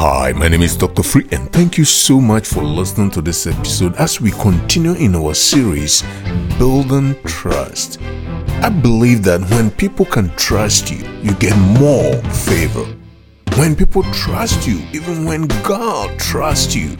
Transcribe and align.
Hi, 0.00 0.30
my 0.30 0.46
name 0.46 0.62
is 0.62 0.76
Dr. 0.76 1.02
Free, 1.02 1.26
and 1.32 1.52
thank 1.52 1.76
you 1.76 1.84
so 1.84 2.20
much 2.20 2.46
for 2.46 2.62
listening 2.62 3.10
to 3.10 3.20
this 3.20 3.48
episode 3.48 3.96
as 3.96 4.20
we 4.20 4.30
continue 4.30 4.92
in 4.92 5.16
our 5.16 5.34
series, 5.34 6.04
Building 6.56 7.16
Trust. 7.24 8.00
I 8.62 8.68
believe 8.68 9.24
that 9.24 9.40
when 9.50 9.72
people 9.72 10.04
can 10.04 10.30
trust 10.36 10.92
you, 10.92 11.04
you 11.20 11.34
get 11.34 11.58
more 11.80 12.14
favor. 12.30 12.84
When 13.56 13.74
people 13.74 14.04
trust 14.12 14.68
you, 14.68 14.86
even 14.92 15.24
when 15.24 15.48
God 15.64 16.16
trusts 16.20 16.76
you, 16.76 16.96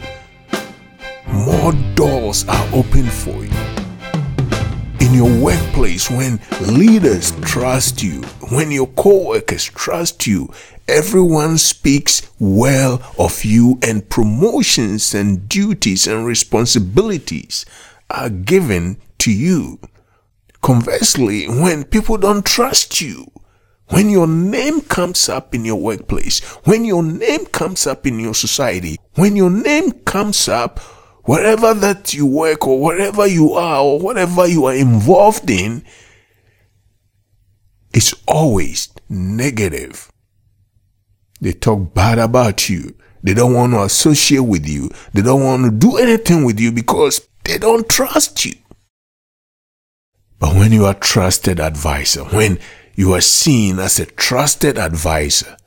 more 1.29 1.71
doors 1.95 2.43
are 2.49 2.67
open 2.73 3.05
for 3.05 3.45
you. 3.45 3.79
In 4.99 5.13
your 5.13 5.41
workplace, 5.41 6.11
when 6.11 6.41
leaders 6.59 7.31
trust 7.43 8.03
you, 8.03 8.23
when 8.51 8.71
your 8.71 8.87
co 8.87 9.25
workers 9.29 9.63
trust 9.63 10.27
you, 10.27 10.51
everyone 10.89 11.57
speaks 11.57 12.29
well 12.39 13.01
of 13.17 13.45
you, 13.45 13.79
and 13.81 14.09
promotions 14.09 15.13
and 15.13 15.47
duties 15.47 16.07
and 16.07 16.25
responsibilities 16.25 17.65
are 18.09 18.29
given 18.29 18.97
to 19.19 19.31
you. 19.31 19.79
Conversely, 20.61 21.45
when 21.47 21.85
people 21.85 22.17
don't 22.17 22.45
trust 22.45 22.99
you, 22.99 23.31
when 23.89 24.09
your 24.09 24.27
name 24.27 24.81
comes 24.81 25.29
up 25.29 25.55
in 25.55 25.65
your 25.65 25.79
workplace, 25.79 26.41
when 26.65 26.85
your 26.85 27.03
name 27.03 27.45
comes 27.45 27.87
up 27.87 28.05
in 28.05 28.19
your 28.19 28.35
society, 28.35 28.97
when 29.15 29.35
your 29.35 29.49
name 29.49 29.91
comes 29.91 30.47
up 30.47 30.79
wherever 31.23 31.73
that 31.73 32.13
you 32.13 32.25
work 32.25 32.67
or 32.67 32.81
wherever 32.81 33.25
you 33.25 33.53
are 33.53 33.81
or 33.81 33.99
whatever 33.99 34.47
you 34.47 34.65
are 34.65 34.75
involved 34.75 35.49
in, 35.49 35.83
it's 37.93 38.13
always 38.27 38.89
negative. 39.07 40.11
They 41.41 41.53
talk 41.53 41.93
bad 41.93 42.19
about 42.19 42.69
you. 42.69 42.95
They 43.23 43.33
don't 43.33 43.53
want 43.53 43.73
to 43.73 43.83
associate 43.83 44.39
with 44.39 44.67
you. 44.67 44.89
They 45.13 45.21
don't 45.21 45.43
want 45.43 45.65
to 45.65 45.71
do 45.71 45.97
anything 45.97 46.45
with 46.45 46.59
you 46.59 46.71
because 46.71 47.27
they 47.43 47.57
don't 47.57 47.87
trust 47.89 48.45
you. 48.45 48.53
But 50.39 50.55
when 50.55 50.71
you 50.71 50.85
are 50.85 50.93
trusted 50.93 51.59
advisor, 51.59 52.23
when 52.23 52.59
you 52.95 53.13
are 53.13 53.21
seen 53.21 53.79
as 53.79 53.99
a 53.99 54.05
trusted 54.05 54.77
advisor, 54.77 55.57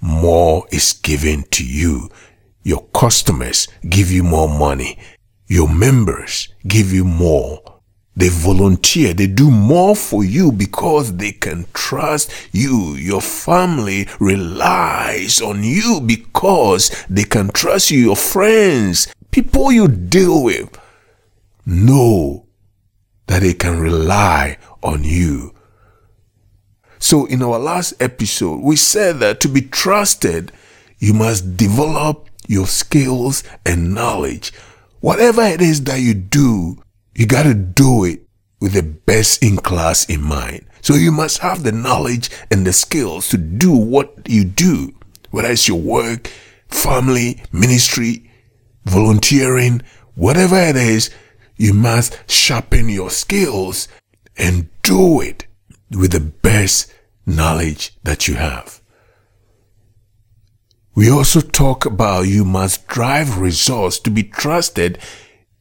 more 0.00 0.66
is 0.70 0.92
given 0.92 1.44
to 1.50 1.64
you. 1.64 2.08
Your 2.62 2.84
customers 2.94 3.66
give 3.88 4.10
you 4.10 4.22
more 4.22 4.48
money. 4.48 4.98
Your 5.48 5.68
members 5.68 6.48
give 6.66 6.92
you 6.92 7.04
more. 7.04 7.71
They 8.14 8.28
volunteer. 8.28 9.14
They 9.14 9.26
do 9.26 9.50
more 9.50 9.96
for 9.96 10.22
you 10.22 10.52
because 10.52 11.16
they 11.16 11.32
can 11.32 11.66
trust 11.72 12.30
you. 12.52 12.94
Your 12.94 13.22
family 13.22 14.06
relies 14.20 15.40
on 15.40 15.64
you 15.64 16.00
because 16.00 16.90
they 17.08 17.24
can 17.24 17.48
trust 17.48 17.90
you. 17.90 18.00
Your 18.00 18.16
friends, 18.16 19.12
people 19.30 19.72
you 19.72 19.88
deal 19.88 20.44
with, 20.44 20.78
know 21.64 22.46
that 23.28 23.40
they 23.40 23.54
can 23.54 23.80
rely 23.80 24.58
on 24.82 25.04
you. 25.04 25.54
So, 26.98 27.24
in 27.26 27.42
our 27.42 27.58
last 27.58 27.94
episode, 28.00 28.60
we 28.60 28.76
said 28.76 29.20
that 29.20 29.40
to 29.40 29.48
be 29.48 29.62
trusted, 29.62 30.52
you 30.98 31.14
must 31.14 31.56
develop 31.56 32.28
your 32.46 32.66
skills 32.66 33.42
and 33.66 33.94
knowledge. 33.94 34.52
Whatever 35.00 35.42
it 35.42 35.60
is 35.60 35.82
that 35.84 36.00
you 36.00 36.14
do, 36.14 36.82
you 37.14 37.26
got 37.26 37.44
to 37.44 37.54
do 37.54 38.04
it 38.04 38.20
with 38.60 38.72
the 38.72 38.82
best 38.82 39.42
in 39.42 39.56
class 39.56 40.04
in 40.08 40.22
mind. 40.22 40.66
So 40.80 40.94
you 40.94 41.12
must 41.12 41.38
have 41.38 41.62
the 41.62 41.72
knowledge 41.72 42.30
and 42.50 42.66
the 42.66 42.72
skills 42.72 43.28
to 43.28 43.38
do 43.38 43.72
what 43.72 44.28
you 44.28 44.44
do, 44.44 44.94
whether 45.30 45.50
it's 45.50 45.68
your 45.68 45.80
work, 45.80 46.28
family, 46.68 47.42
ministry, 47.52 48.30
volunteering, 48.84 49.82
whatever 50.14 50.58
it 50.58 50.76
is, 50.76 51.10
you 51.56 51.72
must 51.74 52.18
sharpen 52.30 52.88
your 52.88 53.10
skills 53.10 53.88
and 54.36 54.68
do 54.82 55.20
it 55.20 55.46
with 55.90 56.12
the 56.12 56.20
best 56.20 56.92
knowledge 57.26 57.94
that 58.02 58.26
you 58.26 58.34
have. 58.34 58.80
We 60.94 61.10
also 61.10 61.40
talk 61.40 61.86
about 61.86 62.22
you 62.22 62.44
must 62.44 62.86
drive 62.86 63.38
results 63.38 63.98
to 64.00 64.10
be 64.10 64.24
trusted. 64.24 64.98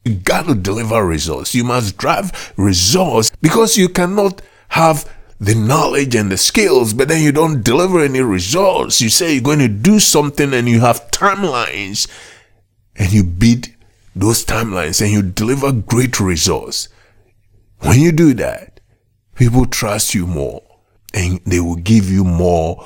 You 0.06 0.16
got 0.16 0.48
to 0.48 0.56
deliver 0.56 1.06
results. 1.06 1.54
You 1.54 1.64
must 1.64 1.98
drive 1.98 2.54
results 2.58 3.32
because 3.42 3.78
you 3.78 3.88
cannot 3.90 4.42
have 4.70 5.10
the 5.40 5.56
knowledge 5.56 6.16
and 6.16 6.32
the 6.32 6.38
skills, 6.38 6.94
but 6.94 7.08
then 7.08 7.24
you 7.24 7.32
don't 7.32 7.64
deliver 7.64 8.00
any 8.00 8.22
results. 8.22 9.02
You 9.02 9.10
say 9.10 9.34
you're 9.34 9.44
going 9.44 9.60
to 9.60 9.68
do 9.68 10.00
something 10.00 10.54
and 10.54 10.70
you 10.70 10.82
have 10.82 11.10
timelines 11.12 12.08
and 12.96 13.12
you 13.12 13.24
beat 13.24 13.76
those 14.16 14.46
timelines 14.46 15.02
and 15.02 15.12
you 15.12 15.22
deliver 15.22 15.72
great 15.72 16.20
results. 16.20 16.90
When 17.80 18.00
you 18.00 18.12
do 18.12 18.34
that, 18.36 18.80
people 19.36 19.66
trust 19.66 20.14
you 20.14 20.28
more 20.28 20.62
and 21.14 21.40
they 21.46 21.60
will 21.60 21.76
give 21.76 22.10
you 22.10 22.24
more 22.24 22.86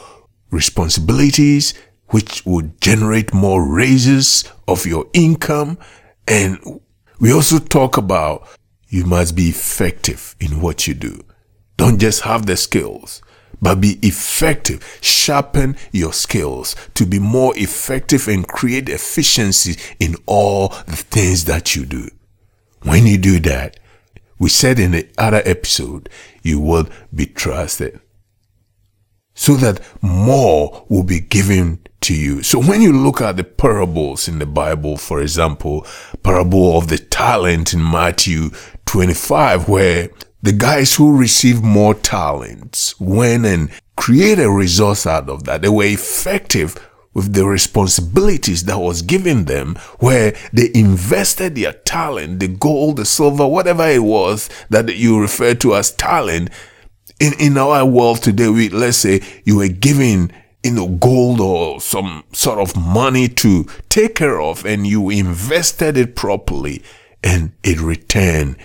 responsibilities 0.51 1.73
which 2.07 2.45
would 2.45 2.79
generate 2.79 3.33
more 3.33 3.67
raises 3.67 4.45
of 4.67 4.85
your 4.85 5.07
income. 5.13 5.77
And 6.27 6.79
we 7.19 7.33
also 7.33 7.59
talk 7.59 7.97
about 7.97 8.47
you 8.87 9.05
must 9.05 9.35
be 9.35 9.49
effective 9.49 10.35
in 10.39 10.61
what 10.61 10.87
you 10.87 10.93
do. 10.93 11.21
Don't 11.77 11.99
just 11.99 12.21
have 12.21 12.45
the 12.45 12.55
skills, 12.55 13.21
but 13.61 13.81
be 13.81 13.99
effective. 14.01 14.99
Sharpen 15.01 15.75
your 15.91 16.13
skills 16.13 16.75
to 16.93 17.05
be 17.05 17.19
more 17.19 17.57
effective 17.57 18.27
and 18.27 18.47
create 18.47 18.89
efficiency 18.89 19.77
in 19.99 20.15
all 20.25 20.69
the 20.87 20.95
things 20.95 21.45
that 21.45 21.75
you 21.75 21.85
do. 21.85 22.07
When 22.83 23.05
you 23.07 23.17
do 23.17 23.39
that, 23.41 23.79
we 24.37 24.49
said 24.49 24.79
in 24.79 24.91
the 24.91 25.07
other 25.17 25.41
episode, 25.45 26.09
you 26.43 26.59
will 26.59 26.87
be 27.13 27.25
trusted 27.25 27.99
so 29.35 29.55
that 29.55 29.81
more 30.01 30.85
will 30.89 31.03
be 31.03 31.19
given 31.19 31.84
to 32.05 32.15
you. 32.15 32.43
So 32.43 32.59
when 32.59 32.81
you 32.81 32.93
look 32.93 33.19
at 33.21 33.37
the 33.37 33.43
parables 33.43 34.27
in 34.27 34.39
the 34.39 34.45
Bible, 34.45 34.95
for 34.97 35.21
example, 35.21 35.85
parable 36.23 36.77
of 36.77 36.87
the 36.87 36.97
talent 36.97 37.73
in 37.73 37.83
Matthew 37.83 38.51
25, 38.85 39.67
where 39.67 40.09
the 40.41 40.53
guys 40.53 40.95
who 40.95 41.17
received 41.17 41.63
more 41.63 41.95
talents 41.95 42.99
went 42.99 43.45
and 43.45 43.71
created 43.97 44.47
results 44.47 45.07
out 45.07 45.29
of 45.29 45.45
that. 45.45 45.63
They 45.63 45.69
were 45.69 45.85
effective 45.85 46.77
with 47.15 47.33
the 47.33 47.45
responsibilities 47.45 48.65
that 48.65 48.77
was 48.77 49.01
given 49.01 49.45
them 49.45 49.75
where 49.99 50.35
they 50.53 50.69
invested 50.75 51.55
their 51.55 51.73
talent, 51.73 52.39
the 52.39 52.47
gold, 52.47 52.97
the 52.97 53.05
silver, 53.05 53.47
whatever 53.47 53.87
it 53.87 54.03
was 54.03 54.49
that 54.69 54.95
you 54.95 55.19
refer 55.19 55.55
to 55.55 55.75
as 55.75 55.91
talent. 55.91 56.49
In, 57.19 57.33
in 57.39 57.57
our 57.57 57.85
world 57.85 58.21
today, 58.21 58.49
we, 58.49 58.69
let's 58.69 58.97
say 58.97 59.21
you 59.45 59.57
were 59.57 59.69
given 59.69 60.31
you 60.65 60.71
know, 60.71 60.87
gold 60.87 61.39
or 61.39 61.79
some 61.79 62.23
sort 62.33 62.57
of 62.57 62.75
money 62.75 63.27
to 63.27 63.67
take 63.87 64.15
care 64.15 64.41
of 64.41 64.65
and 64.65 64.87
you 64.87 65.11
invested 65.11 65.95
it 65.95 66.15
properly 66.15 66.81
and 67.23 67.51
it 67.63 67.79
returned 67.79 68.57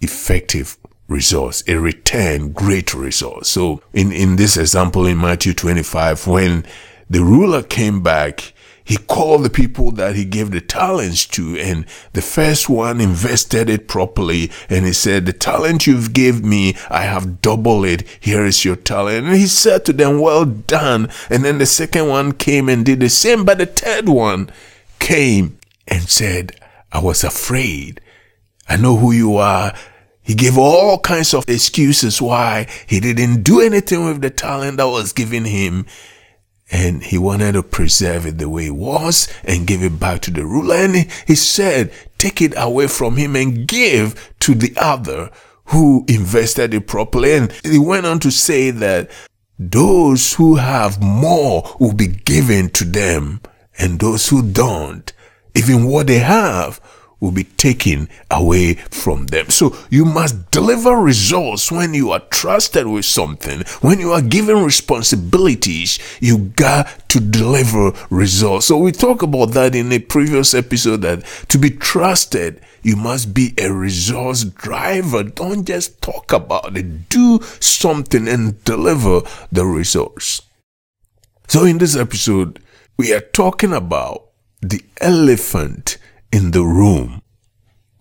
effective 0.00 0.78
results. 1.08 1.60
It 1.62 1.74
returned 1.74 2.54
great 2.54 2.94
results. 2.94 3.50
So 3.50 3.82
in, 3.92 4.12
in 4.12 4.36
this 4.36 4.56
example 4.56 5.04
in 5.04 5.18
Matthew 5.18 5.52
25, 5.52 6.26
when 6.26 6.64
the 7.10 7.22
ruler 7.22 7.62
came 7.62 8.02
back, 8.02 8.54
he 8.86 8.96
called 8.96 9.44
the 9.44 9.50
people 9.50 9.90
that 9.92 10.16
he 10.16 10.24
gave 10.24 10.50
the 10.50 10.60
talents 10.60 11.26
to 11.26 11.58
and 11.58 11.84
the 12.12 12.22
first 12.22 12.68
one 12.68 13.00
invested 13.00 13.68
it 13.68 13.88
properly 13.88 14.50
and 14.70 14.86
he 14.86 14.92
said 14.92 15.26
the 15.26 15.32
talent 15.32 15.86
you've 15.86 16.12
gave 16.12 16.44
me 16.44 16.74
i 16.88 17.02
have 17.02 17.42
doubled 17.42 17.86
it. 17.86 18.02
Here 18.20 18.44
is 18.44 18.64
your 18.64 18.76
talent. 18.76 19.26
And 19.26 19.36
he 19.36 19.46
said 19.46 19.84
to 19.84 19.92
them 19.92 20.18
well 20.18 20.44
done. 20.44 21.08
And 21.30 21.44
then 21.44 21.58
the 21.58 21.66
second 21.66 22.08
one 22.08 22.32
came 22.32 22.68
and 22.68 22.84
did 22.84 23.00
the 23.00 23.08
same 23.08 23.44
but 23.44 23.58
the 23.58 23.66
third 23.66 24.08
one 24.08 24.50
came 24.98 25.58
and 25.88 26.08
said 26.08 26.52
i 26.92 26.98
was 26.98 27.24
afraid. 27.24 28.00
I 28.68 28.76
know 28.76 28.96
who 28.96 29.12
you 29.12 29.36
are. 29.36 29.74
He 30.22 30.34
gave 30.34 30.58
all 30.58 30.98
kinds 30.98 31.34
of 31.34 31.48
excuses 31.48 32.20
why 32.20 32.66
he 32.86 32.98
didn't 32.98 33.44
do 33.44 33.60
anything 33.60 34.04
with 34.04 34.22
the 34.22 34.30
talent 34.30 34.78
that 34.78 34.88
was 34.88 35.12
given 35.12 35.44
him 35.44 35.86
and 36.70 37.02
he 37.02 37.16
wanted 37.16 37.52
to 37.52 37.62
preserve 37.62 38.26
it 38.26 38.38
the 38.38 38.48
way 38.48 38.66
it 38.66 38.74
was 38.74 39.28
and 39.44 39.66
give 39.66 39.82
it 39.82 40.00
back 40.00 40.20
to 40.22 40.30
the 40.30 40.44
ruler. 40.44 40.74
And 40.76 40.96
he 41.26 41.34
said, 41.34 41.92
take 42.18 42.42
it 42.42 42.54
away 42.56 42.88
from 42.88 43.16
him 43.16 43.36
and 43.36 43.68
give 43.68 44.34
to 44.40 44.54
the 44.54 44.72
other 44.76 45.30
who 45.66 46.04
invested 46.08 46.74
it 46.74 46.86
properly. 46.86 47.34
And 47.34 47.52
he 47.62 47.78
went 47.78 48.06
on 48.06 48.18
to 48.20 48.30
say 48.30 48.70
that 48.70 49.10
those 49.58 50.34
who 50.34 50.56
have 50.56 51.00
more 51.00 51.76
will 51.78 51.94
be 51.94 52.08
given 52.08 52.70
to 52.70 52.84
them 52.84 53.40
and 53.78 54.00
those 54.00 54.28
who 54.28 54.42
don't, 54.42 55.12
even 55.54 55.86
what 55.86 56.08
they 56.08 56.18
have 56.18 56.80
will 57.20 57.30
be 57.32 57.44
taken 57.44 58.08
away 58.30 58.74
from 58.74 59.26
them. 59.26 59.48
So 59.50 59.76
you 59.90 60.04
must 60.04 60.50
deliver 60.50 60.96
results 60.96 61.72
when 61.72 61.94
you 61.94 62.10
are 62.10 62.20
trusted 62.30 62.86
with 62.86 63.04
something. 63.04 63.62
When 63.80 64.00
you 64.00 64.12
are 64.12 64.22
given 64.22 64.62
responsibilities, 64.62 65.98
you 66.20 66.38
got 66.38 67.08
to 67.08 67.20
deliver 67.20 67.92
results. 68.10 68.66
So 68.66 68.78
we 68.78 68.92
talk 68.92 69.22
about 69.22 69.52
that 69.52 69.74
in 69.74 69.90
a 69.92 69.98
previous 69.98 70.54
episode 70.54 71.02
that 71.02 71.24
to 71.48 71.58
be 71.58 71.70
trusted, 71.70 72.60
you 72.82 72.96
must 72.96 73.32
be 73.34 73.54
a 73.58 73.72
resource 73.72 74.44
driver. 74.44 75.22
Don't 75.24 75.66
just 75.66 76.00
talk 76.02 76.32
about 76.32 76.76
it. 76.76 77.08
Do 77.08 77.40
something 77.60 78.28
and 78.28 78.62
deliver 78.64 79.22
the 79.50 79.64
resource. 79.64 80.42
So 81.48 81.64
in 81.64 81.78
this 81.78 81.96
episode, 81.96 82.60
we 82.98 83.12
are 83.12 83.20
talking 83.20 83.72
about 83.72 84.30
the 84.60 84.82
elephant 85.00 85.98
in 86.36 86.50
the 86.50 86.62
room. 86.62 87.22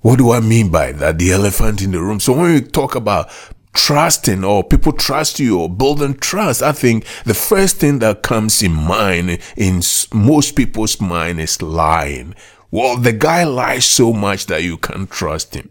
What 0.01 0.17
do 0.17 0.31
I 0.31 0.41
mean 0.41 0.69
by 0.69 0.91
that? 0.91 1.17
The 1.17 1.31
elephant 1.31 1.81
in 1.81 1.91
the 1.91 2.01
room. 2.01 2.19
So 2.19 2.33
when 2.33 2.53
we 2.53 2.61
talk 2.61 2.93
about 2.95 3.29
trusting 3.73 4.43
or 4.43 4.61
people 4.63 4.91
trust 4.91 5.39
you 5.39 5.57
or 5.57 5.69
building 5.69 6.15
trust, 6.15 6.61
I 6.61 6.73
think 6.73 7.05
the 7.23 7.33
first 7.33 7.77
thing 7.77 7.99
that 7.99 8.23
comes 8.23 8.61
in 8.61 8.73
mind 8.73 9.39
in 9.55 9.81
most 10.13 10.57
people's 10.57 10.99
mind 10.99 11.39
is 11.39 11.61
lying. 11.61 12.35
Well, 12.71 12.97
the 12.97 13.13
guy 13.13 13.45
lies 13.45 13.85
so 13.85 14.11
much 14.11 14.47
that 14.47 14.63
you 14.63 14.77
can't 14.77 15.09
trust 15.09 15.55
him. 15.55 15.69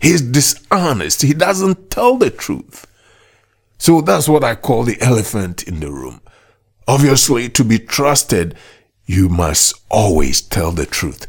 He's 0.00 0.22
dishonest. 0.22 1.22
He 1.22 1.34
doesn't 1.34 1.90
tell 1.90 2.16
the 2.16 2.30
truth. 2.30 2.86
So 3.78 4.00
that's 4.00 4.28
what 4.28 4.44
I 4.44 4.54
call 4.54 4.84
the 4.84 5.00
elephant 5.00 5.64
in 5.64 5.80
the 5.80 5.90
room. 5.90 6.20
Obviously, 6.86 7.48
to 7.48 7.64
be 7.64 7.80
trusted, 7.80 8.54
you 9.04 9.28
must 9.28 9.74
always 9.90 10.40
tell 10.40 10.70
the 10.70 10.86
truth. 10.86 11.26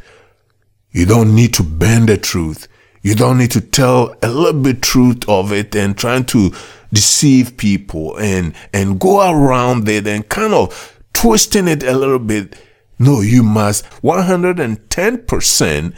You 0.96 1.04
don't 1.04 1.34
need 1.34 1.52
to 1.54 1.62
bend 1.62 2.08
the 2.08 2.16
truth. 2.16 2.68
You 3.02 3.14
don't 3.14 3.36
need 3.36 3.50
to 3.50 3.60
tell 3.60 4.16
a 4.22 4.28
little 4.28 4.58
bit 4.58 4.80
truth 4.80 5.28
of 5.28 5.52
it 5.52 5.76
and 5.76 5.94
trying 5.94 6.24
to 6.26 6.54
deceive 6.90 7.58
people 7.58 8.16
and, 8.16 8.54
and 8.72 8.98
go 8.98 9.30
around 9.30 9.86
it 9.90 10.06
and 10.06 10.26
kind 10.26 10.54
of 10.54 10.98
twisting 11.12 11.68
it 11.68 11.82
a 11.82 11.92
little 11.92 12.18
bit. 12.18 12.58
No, 12.98 13.20
you 13.20 13.42
must 13.42 13.84
110% 14.00 15.94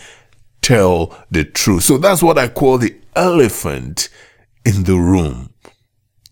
tell 0.62 1.16
the 1.30 1.44
truth. 1.44 1.84
So 1.84 1.96
that's 1.96 2.24
what 2.24 2.36
I 2.36 2.48
call 2.48 2.78
the 2.78 2.96
elephant 3.14 4.08
in 4.64 4.82
the 4.82 4.96
room. 4.96 5.54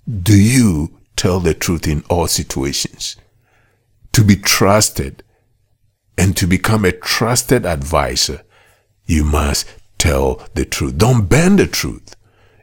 Do 0.09 0.37
you 0.37 0.99
tell 1.15 1.39
the 1.39 1.55
truth 1.55 1.87
in 1.87 2.03
all 2.11 2.27
situations? 2.27 3.15
To 4.11 4.25
be 4.25 4.35
trusted 4.35 5.23
and 6.19 6.37
to 6.37 6.49
become 6.49 6.85
a 6.85 6.91
trusted 6.91 7.65
advisor 7.65 8.43
you 9.07 9.25
must 9.25 9.67
tell 9.99 10.43
the 10.55 10.65
truth. 10.65 10.99
Don't 10.99 11.29
bend 11.29 11.59
the 11.59 11.67
truth. 11.67 12.15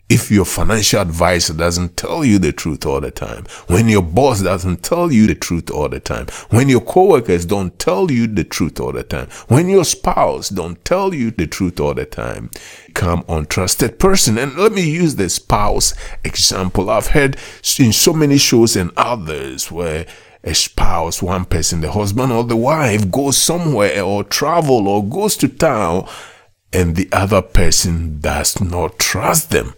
If 0.09 0.29
your 0.29 0.45
financial 0.45 0.99
advisor 0.99 1.53
doesn't 1.53 1.97
tell 1.97 2.23
you 2.23 2.37
the 2.37 2.51
truth 2.51 2.85
all 2.85 3.01
the 3.01 3.09
time, 3.09 3.45
when 3.67 3.87
your 3.87 4.03
boss 4.03 4.43
doesn't 4.43 4.83
tell 4.83 5.11
you 5.11 5.25
the 5.25 5.33
truth 5.33 5.71
all 5.71 5.89
the 5.89 5.99
time, 5.99 6.27
when 6.49 6.69
your 6.69 6.81
coworkers 6.81 7.45
don't 7.45 7.79
tell 7.79 8.11
you 8.11 8.27
the 8.27 8.43
truth 8.43 8.79
all 8.79 8.91
the 8.91 9.03
time, 9.03 9.27
when 9.47 9.69
your 9.69 9.85
spouse 9.85 10.49
don't 10.49 10.83
tell 10.85 11.15
you 11.15 11.31
the 11.31 11.47
truth 11.47 11.79
all 11.79 11.95
the 11.95 12.05
time, 12.05 12.51
become 12.85 13.23
untrusted 13.23 13.97
person. 13.97 14.37
And 14.37 14.55
let 14.55 14.73
me 14.73 14.87
use 14.87 15.15
the 15.15 15.29
spouse 15.29 15.95
example. 16.23 16.91
I've 16.91 17.07
heard 17.07 17.37
in 17.79 17.93
so 17.93 18.13
many 18.13 18.37
shows 18.37 18.75
and 18.75 18.91
others 18.95 19.71
where 19.71 20.05
a 20.43 20.53
spouse, 20.53 21.23
one 21.23 21.45
person, 21.45 21.79
the 21.79 21.91
husband 21.91 22.31
or 22.31 22.43
the 22.43 22.57
wife 22.57 23.09
goes 23.09 23.37
somewhere 23.37 24.03
or 24.03 24.25
travel 24.25 24.87
or 24.89 25.03
goes 25.03 25.37
to 25.37 25.47
town 25.47 26.07
and 26.73 26.95
the 26.95 27.07
other 27.11 27.41
person 27.41 28.19
does 28.19 28.59
not 28.59 28.97
trust 28.97 29.51
them. 29.51 29.75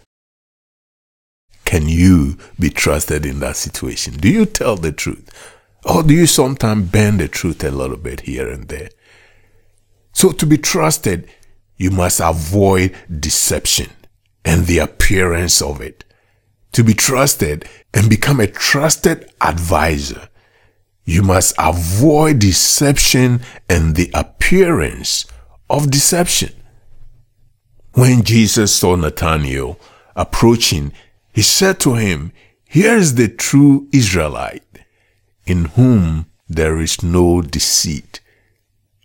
Can 1.65 1.89
you 1.89 2.38
be 2.57 2.69
trusted 2.69 3.25
in 3.25 3.39
that 3.39 3.57
situation? 3.57 4.13
Do 4.13 4.30
you 4.30 4.45
tell 4.45 4.77
the 4.77 4.94
truth? 4.94 5.30
Or 5.83 6.01
do 6.03 6.13
you 6.13 6.25
sometimes 6.25 6.89
bend 6.89 7.19
the 7.19 7.27
truth 7.27 7.63
a 7.63 7.69
little 7.69 7.97
bit 7.97 8.21
here 8.21 8.50
and 8.50 8.68
there? 8.69 8.89
So 10.13 10.31
to 10.31 10.45
be 10.45 10.57
trusted, 10.57 11.30
you 11.75 11.92
must 11.92 12.21
avoid 12.21 12.95
deception 13.19 13.89
and 14.45 14.65
the 14.65 14.77
appearance 14.77 15.62
of 15.62 15.81
it. 15.81 16.06
To 16.71 16.83
be 16.83 16.94
trusted 16.94 17.68
and 17.94 18.09
become 18.09 18.39
a 18.39 18.48
trusted 18.48 19.30
advisor, 19.41 20.30
you 21.03 21.21
must 21.21 21.53
avoid 21.57 22.39
deception 22.39 23.41
and 23.69 23.95
the 23.95 24.09
appearance 24.13 25.25
of 25.69 25.91
deception. 25.91 26.53
When 27.95 28.24
Jesus 28.24 28.75
saw 28.75 28.97
Nathanael 28.97 29.80
approaching, 30.18 30.92
he 31.31 31.42
said 31.42 31.80
to 31.80 31.94
him, 31.94 32.33
Here 32.68 32.97
is 32.97 33.15
the 33.15 33.30
true 33.30 33.88
Israelite, 33.94 34.63
in 35.45 35.65
whom 35.65 36.25
there 36.50 36.81
is 36.81 37.01
no 37.01 37.42
deceit. 37.42 38.19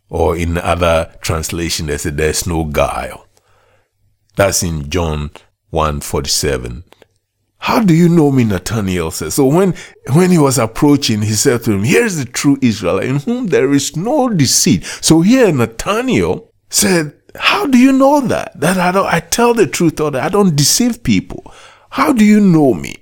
Or 0.08 0.36
in 0.36 0.58
other 0.58 1.14
translation, 1.20 1.86
they 1.86 1.98
say 1.98 2.10
there's 2.10 2.48
no 2.48 2.64
guile. 2.64 3.28
That's 4.34 4.64
in 4.64 4.90
John 4.90 5.30
147. 5.70 6.82
How 7.58 7.84
do 7.84 7.94
you 7.94 8.08
know 8.08 8.32
me? 8.32 8.42
Nathanael 8.42 9.12
says. 9.12 9.34
So 9.34 9.44
when, 9.44 9.74
when 10.14 10.32
he 10.32 10.38
was 10.38 10.58
approaching, 10.58 11.22
he 11.22 11.34
said 11.34 11.62
to 11.62 11.72
him, 11.72 11.84
Here's 11.84 12.16
the 12.16 12.24
true 12.24 12.58
Israelite 12.60 13.06
in 13.06 13.16
whom 13.20 13.46
there 13.48 13.72
is 13.72 13.96
no 13.96 14.28
deceit. 14.28 14.84
So 15.00 15.20
here 15.20 15.52
Nathanael 15.52 16.50
said, 16.70 17.19
how 17.36 17.66
do 17.66 17.78
you 17.78 17.92
know 17.92 18.20
that? 18.22 18.58
That 18.58 18.78
I 18.78 18.92
don't 18.92 19.06
I 19.06 19.20
tell 19.20 19.54
the 19.54 19.66
truth 19.66 20.00
or 20.00 20.10
that 20.10 20.22
I 20.22 20.28
don't 20.28 20.56
deceive 20.56 21.02
people. 21.02 21.52
How 21.90 22.12
do 22.12 22.24
you 22.24 22.40
know 22.40 22.74
me? 22.74 22.96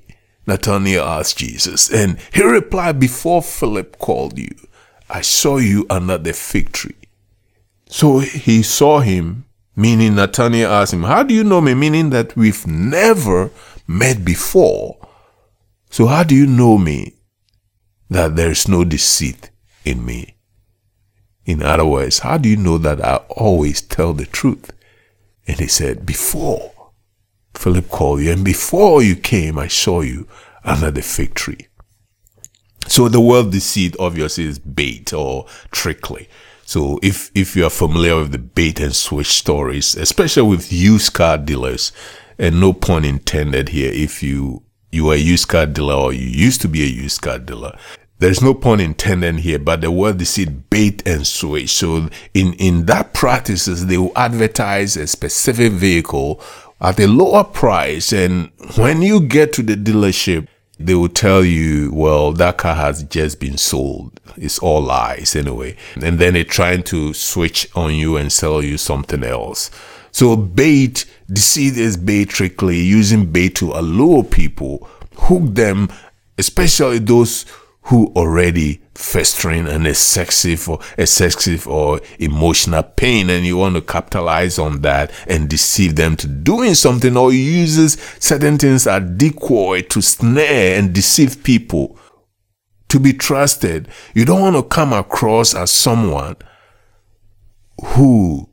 Nathanael 0.47 1.05
asked 1.05 1.37
Jesus, 1.37 1.93
and 1.93 2.19
he 2.33 2.43
replied, 2.43 2.99
Before 2.99 3.43
Philip 3.43 3.99
called 3.99 4.39
you, 4.39 4.55
I 5.11 5.21
saw 5.21 5.59
you 5.59 5.87
under 5.91 6.17
the 6.17 6.33
fig 6.33 6.73
tree. 6.73 6.97
So 7.87 8.21
he 8.21 8.63
saw 8.63 9.01
him, 9.01 9.45
meaning 9.77 10.15
Nathanael 10.15 10.73
asked 10.73 10.95
him, 10.95 11.03
How 11.03 11.23
do 11.23 11.35
you 11.35 11.45
know 11.45 11.61
me? 11.61 11.75
Meaning 11.75 12.11
that 12.11 12.35
we've 12.35 12.67
never 12.67 13.51
met 13.87 14.25
before. 14.25 14.97
So 15.91 16.07
how 16.07 16.23
do 16.23 16.35
you 16.35 16.47
know 16.47 16.79
me 16.79 17.15
that 18.09 18.37
there's 18.37 18.69
no 18.69 18.85
deceit 18.85 19.51
in 19.85 20.05
me? 20.05 20.38
In 21.49 21.63
other 21.63 21.87
words, 21.87 22.19
how 22.19 22.37
do 22.37 22.47
you 22.47 22.59
know 22.59 22.77
that 22.77 23.03
I 23.03 23.17
always 23.31 23.81
tell 23.81 24.13
the 24.13 24.27
truth? 24.27 24.71
And 25.47 25.59
he 25.59 25.67
said, 25.67 26.05
Before 26.05 26.91
Philip 27.55 27.89
called 27.89 28.21
you, 28.21 28.33
and 28.33 28.45
before 28.45 29.03
you 29.03 29.17
came, 29.17 29.59
I 29.59 29.67
saw 29.67 30.03
you 30.03 30.29
under 30.63 30.91
the 30.91 31.01
fig 31.01 31.35
tree. 31.35 31.69
So 32.87 33.09
the 33.09 33.23
word 33.23 33.51
deceit 33.51 33.97
obviously 33.99 34.45
is 34.45 34.59
bait 34.59 35.15
or 35.15 35.47
trickery. 35.71 36.29
So 36.67 37.01
if, 37.03 37.31
if 37.35 37.57
you 37.57 37.65
are 37.65 37.71
familiar 37.71 38.17
with 38.17 38.33
the 38.33 38.39
bait 38.39 38.79
and 38.79 38.95
switch 38.95 39.29
stories, 39.29 39.97
especially 39.97 40.51
with 40.51 40.71
used 40.71 41.15
car 41.15 41.39
dealers, 41.39 41.93
and 42.39 42.61
no 42.61 42.75
pun 42.75 43.07
intended 43.07 43.71
here, 43.71 43.91
if 43.91 44.23
you, 44.23 44.65
you 44.93 45.09
are 45.09 45.15
a 45.15 45.17
used 45.17 45.49
car 45.49 45.65
dealer 45.65 45.95
or 45.95 46.13
you 46.13 46.27
used 46.27 46.61
to 46.61 46.69
be 46.69 46.83
a 46.83 46.87
used 46.87 47.23
car 47.23 47.39
dealer, 47.39 47.75
there's 48.19 48.43
no 48.43 48.53
pun 48.53 48.81
intended 48.81 49.41
here, 49.41 49.59
but 49.59 49.81
the 49.81 49.91
word 49.91 50.19
deceit 50.19 50.71
bait 50.71 51.07
and 51.07 51.27
switch. 51.27 51.71
So 51.71 52.09
in, 52.35 52.53
in 52.55 52.87
that 52.87 53.15
practices, 53.15 53.87
they 53.87 53.97
will 53.97 54.13
advertise 54.17 54.97
a 54.97 55.07
specific 55.07 55.73
vehicle 55.73 56.43
at 56.81 56.99
a 56.99 57.07
lower 57.07 57.45
price. 57.45 58.13
And 58.13 58.51
when 58.77 59.03
you 59.03 59.21
get 59.21 59.53
to 59.55 59.63
the 59.63 59.77
dealership, 59.77 60.49
they 60.81 60.95
will 60.95 61.09
tell 61.09 61.45
you, 61.45 61.93
well, 61.93 62.33
that 62.33 62.59
car 62.59 62.75
has 62.75 63.03
just 63.05 63.41
been 63.41 63.59
sold. 63.59 64.21
It's 64.37 64.59
all 64.61 64.83
lies 64.83 65.35
anyway. 65.35 65.77
And 66.01 66.19
then 66.19 66.35
they're 66.35 66.45
trying 66.45 66.85
to 66.85 67.15
switch 67.15 67.69
on 67.75 67.95
you 67.95 68.17
and 68.17 68.33
sell 68.33 68.63
you 68.63 68.79
something 68.79 69.25
else. 69.25 69.71
So 70.11 70.37
bait, 70.37 71.05
deceit 71.29 71.77
is 71.77 71.97
bait 71.97 72.29
trickery, 72.29 72.79
using 72.79 73.27
bait 73.27 73.55
to 73.57 73.73
allure 73.73 74.25
people, 74.25 74.89
hook 75.17 75.55
them, 75.55 75.91
especially 76.37 76.99
those 76.99 77.45
who 77.89 78.13
already 78.15 78.83
festering 78.95 79.67
and 79.67 79.87
excessive 79.87 80.69
or 80.69 80.79
excessive 80.99 81.67
or 81.67 82.01
emotional 82.19 82.83
pain 82.83 83.31
and 83.31 83.47
you 83.47 83.57
want 83.57 83.75
to 83.75 83.81
capitalize 83.81 84.59
on 84.59 84.83
that 84.83 85.11
and 85.27 85.49
deceive 85.49 85.97
them 85.97 86.15
to 86.15 86.27
doing 86.27 86.75
something 86.75 87.17
or 87.17 87.33
uses 87.33 87.95
certain 88.19 88.59
things 88.59 88.87
as 88.87 89.11
decoy 89.17 89.81
to 89.81 90.03
snare 90.03 90.79
and 90.79 90.93
deceive 90.93 91.43
people 91.43 91.99
to 92.89 93.01
be 93.01 93.15
trusted. 93.15 93.89
You 94.15 94.27
don't 94.27 94.41
want 94.41 94.57
to 94.57 94.63
come 94.63 94.93
across 94.93 95.55
as 95.55 95.71
someone 95.71 96.37
who 97.83 98.51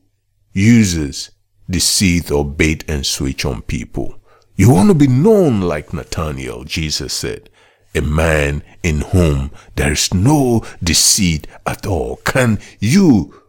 uses 0.54 1.32
deceit 1.70 2.32
or 2.32 2.46
bait 2.46 2.86
and 2.88 3.06
switch 3.06 3.44
on 3.44 3.64
people. 3.64 4.18
You 4.56 4.72
want 4.72 4.88
to 4.88 4.96
be 4.96 5.08
known 5.08 5.60
like 5.60 5.94
Nathanael 5.94 6.64
Jesus 6.64 7.12
said 7.12 7.50
a 7.96 8.02
man 8.02 8.64
in 8.84 9.02
whom 9.02 9.52
there 9.76 9.94
is 9.94 10.14
no 10.14 10.64
deceit 10.84 11.48
at 11.66 11.86
all. 11.86 12.18
Can 12.18 12.60
you 12.80 13.42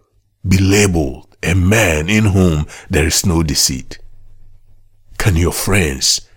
be 0.47 0.59
labeled 0.59 1.37
a 1.43 1.55
man 1.55 2.09
in 2.09 2.27
whom 2.27 2.67
there 2.89 3.07
is 3.07 3.27
no 3.27 3.43
deceit? 3.43 3.99
Can 5.19 5.37
your 5.37 5.53
friends, 5.53 6.29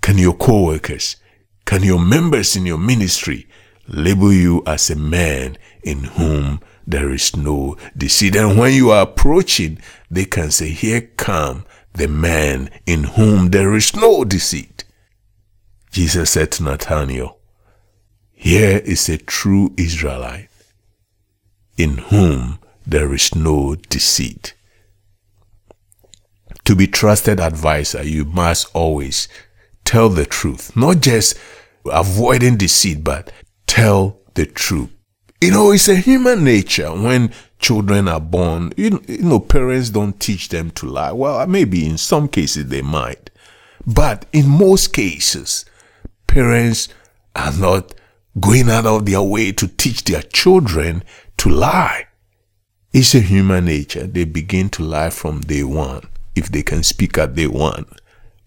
can 0.00 0.18
your 0.18 0.34
co-workers, 0.34 1.16
can 1.64 1.82
your 1.82 1.98
members 1.98 2.56
in 2.56 2.66
your 2.66 2.78
ministry 2.78 3.46
label 3.88 4.32
you 4.32 4.62
as 4.66 4.90
a 4.90 4.96
man 4.96 5.56
in 5.82 6.04
whom 6.04 6.60
there 6.86 7.12
is 7.12 7.36
no 7.36 7.76
deceit? 7.96 8.36
And 8.36 8.58
when 8.58 8.74
you 8.74 8.90
are 8.90 9.02
approaching, 9.02 9.78
they 10.10 10.26
can 10.26 10.50
say, 10.50 10.68
here 10.70 11.00
come 11.16 11.64
the 11.94 12.08
man 12.08 12.70
in 12.86 13.04
whom 13.04 13.50
there 13.50 13.74
is 13.74 13.94
no 13.96 14.24
deceit. 14.24 14.84
Jesus 15.90 16.30
said 16.30 16.50
to 16.52 16.64
Nathanael, 16.64 17.38
here 18.44 18.82
is 18.84 19.08
a 19.08 19.16
true 19.16 19.72
Israelite 19.78 20.50
in 21.78 21.96
whom 21.96 22.58
there 22.86 23.14
is 23.14 23.34
no 23.34 23.74
deceit. 23.88 24.52
To 26.66 26.76
be 26.76 26.86
trusted 26.86 27.40
advisor, 27.40 28.02
you 28.02 28.26
must 28.26 28.66
always 28.74 29.28
tell 29.86 30.10
the 30.10 30.26
truth, 30.26 30.76
not 30.76 31.00
just 31.00 31.38
avoiding 31.90 32.58
deceit, 32.58 33.02
but 33.02 33.32
tell 33.66 34.18
the 34.34 34.44
truth. 34.44 34.90
You 35.40 35.52
know, 35.52 35.70
it's 35.70 35.88
a 35.88 35.96
human 35.96 36.44
nature 36.44 36.92
when 36.92 37.32
children 37.58 38.08
are 38.08 38.20
born. 38.20 38.74
You, 38.76 39.02
you 39.08 39.22
know, 39.22 39.40
parents 39.40 39.88
don't 39.88 40.20
teach 40.20 40.50
them 40.50 40.70
to 40.72 40.86
lie. 40.86 41.12
Well, 41.12 41.46
maybe 41.46 41.86
in 41.86 41.96
some 41.96 42.28
cases 42.28 42.66
they 42.66 42.82
might. 42.82 43.30
But 43.86 44.26
in 44.34 44.46
most 44.46 44.92
cases, 44.92 45.64
parents 46.26 46.90
are 47.34 47.52
not 47.52 47.94
going 48.38 48.68
out 48.68 48.86
of 48.86 49.06
their 49.06 49.22
way 49.22 49.52
to 49.52 49.68
teach 49.68 50.04
their 50.04 50.22
children 50.22 51.02
to 51.38 51.48
lie. 51.48 52.06
It's 52.92 53.14
a 53.14 53.20
human 53.20 53.66
nature. 53.66 54.06
They 54.06 54.24
begin 54.24 54.68
to 54.70 54.82
lie 54.82 55.10
from 55.10 55.40
day 55.40 55.64
one, 55.64 56.08
if 56.34 56.48
they 56.48 56.62
can 56.62 56.82
speak 56.82 57.18
at 57.18 57.34
day 57.34 57.46
one. 57.46 57.86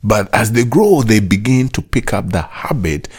But 0.04 0.34
as 0.34 0.52
they 0.54 0.64
grow, 0.64 1.02
they 1.02 1.20
begin 1.20 1.70
to 1.70 1.82
pick 1.82 2.14
up 2.14 2.32
the 2.32 2.42
habit. 2.42 3.10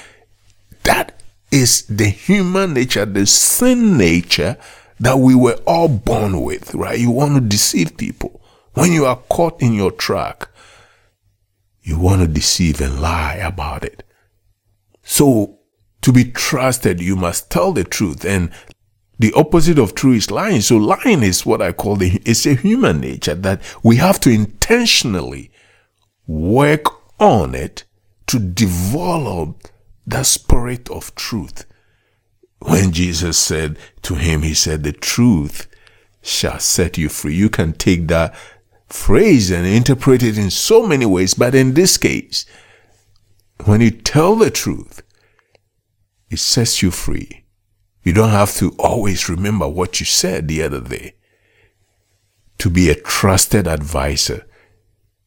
That 0.84 1.20
is 1.50 1.82
the 1.86 2.06
human 2.06 2.74
nature, 2.74 3.04
the 3.04 3.26
sin 3.26 3.96
nature 3.98 4.56
that 5.00 5.18
we 5.18 5.34
were 5.34 5.58
all 5.66 5.88
born 5.88 6.40
with, 6.40 6.74
right? 6.74 6.98
You 6.98 7.10
want 7.10 7.34
to 7.34 7.40
deceive 7.40 7.96
people. 7.96 8.40
When 8.74 8.92
you 8.92 9.06
are 9.06 9.20
caught 9.28 9.60
in 9.60 9.74
your 9.74 9.90
track, 9.90 10.48
you 11.82 11.98
want 11.98 12.22
to 12.22 12.28
deceive 12.28 12.80
and 12.80 13.00
lie 13.00 13.34
about 13.34 13.84
it. 13.84 14.02
So 15.02 15.57
to 16.08 16.12
be 16.14 16.24
trusted, 16.24 17.02
you 17.02 17.14
must 17.14 17.50
tell 17.50 17.70
the 17.70 17.84
truth. 17.84 18.24
And 18.24 18.50
the 19.18 19.30
opposite 19.34 19.78
of 19.78 19.94
true 19.94 20.14
is 20.14 20.30
lying. 20.30 20.62
So 20.62 20.78
lying 20.78 21.22
is 21.22 21.44
what 21.44 21.60
I 21.60 21.72
call 21.72 21.96
the, 21.96 22.22
it's 22.24 22.46
a 22.46 22.54
human 22.54 23.00
nature 23.00 23.34
that 23.34 23.60
we 23.82 23.96
have 23.96 24.18
to 24.20 24.30
intentionally 24.30 25.50
work 26.26 26.84
on 27.20 27.54
it 27.54 27.84
to 28.28 28.38
develop 28.38 29.68
the 30.06 30.22
spirit 30.22 30.88
of 30.88 31.14
truth. 31.14 31.66
When 32.60 32.90
Jesus 32.90 33.36
said 33.36 33.78
to 34.00 34.14
him, 34.14 34.40
he 34.40 34.54
said, 34.54 34.84
the 34.84 34.92
truth 34.92 35.66
shall 36.22 36.58
set 36.58 36.96
you 36.96 37.10
free. 37.10 37.34
You 37.34 37.50
can 37.50 37.74
take 37.74 38.08
that 38.08 38.34
phrase 38.86 39.50
and 39.50 39.66
interpret 39.66 40.22
it 40.22 40.38
in 40.38 40.50
so 40.50 40.86
many 40.86 41.04
ways. 41.04 41.34
But 41.34 41.54
in 41.54 41.74
this 41.74 41.98
case, 41.98 42.46
when 43.66 43.82
you 43.82 43.90
tell 43.90 44.36
the 44.36 44.50
truth, 44.50 45.02
it 46.30 46.38
sets 46.38 46.82
you 46.82 46.90
free. 46.90 47.44
You 48.02 48.12
don't 48.12 48.30
have 48.30 48.54
to 48.56 48.70
always 48.78 49.28
remember 49.28 49.68
what 49.68 50.00
you 50.00 50.06
said 50.06 50.48
the 50.48 50.62
other 50.62 50.80
day. 50.80 51.14
To 52.58 52.70
be 52.70 52.90
a 52.90 52.94
trusted 52.94 53.68
advisor, 53.68 54.46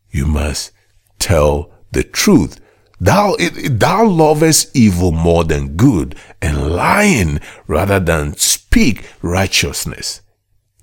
you 0.10 0.26
must 0.26 0.72
tell 1.20 1.72
the 1.92 2.04
truth. 2.04 2.60
Thou, 3.00 3.36
thou 3.70 4.06
lovest 4.06 4.76
evil 4.76 5.12
more 5.12 5.44
than 5.44 5.76
good 5.76 6.16
and 6.42 6.72
lying 6.72 7.40
rather 7.68 8.00
than 8.00 8.36
speak 8.36 9.08
righteousness. 9.22 10.22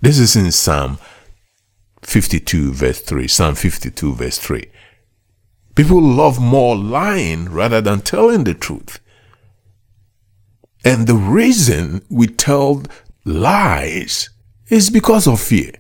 This 0.01 0.19
is 0.19 0.37
in 0.37 0.51
Psalm 0.53 0.99
52 2.03 2.73
verse 2.73 3.01
3. 3.01 3.29
Psalm 3.29 3.55
52 3.55 4.15
verse 4.15 4.39
3. 4.39 4.65
People 5.75 6.03
love 6.03 6.41
more 6.41 6.75
lying 6.77 7.49
rather 7.51 7.81
than 7.81 8.01
telling 8.01 8.45
the 8.45 8.55
truth. 8.55 8.99
And 10.89 11.07
the 11.07 11.17
reason 11.17 12.01
we 12.09 12.29
tell 12.29 12.83
lies 13.27 14.31
is 14.71 14.89
because 14.89 15.27
of 15.27 15.39
fear. 15.39 15.73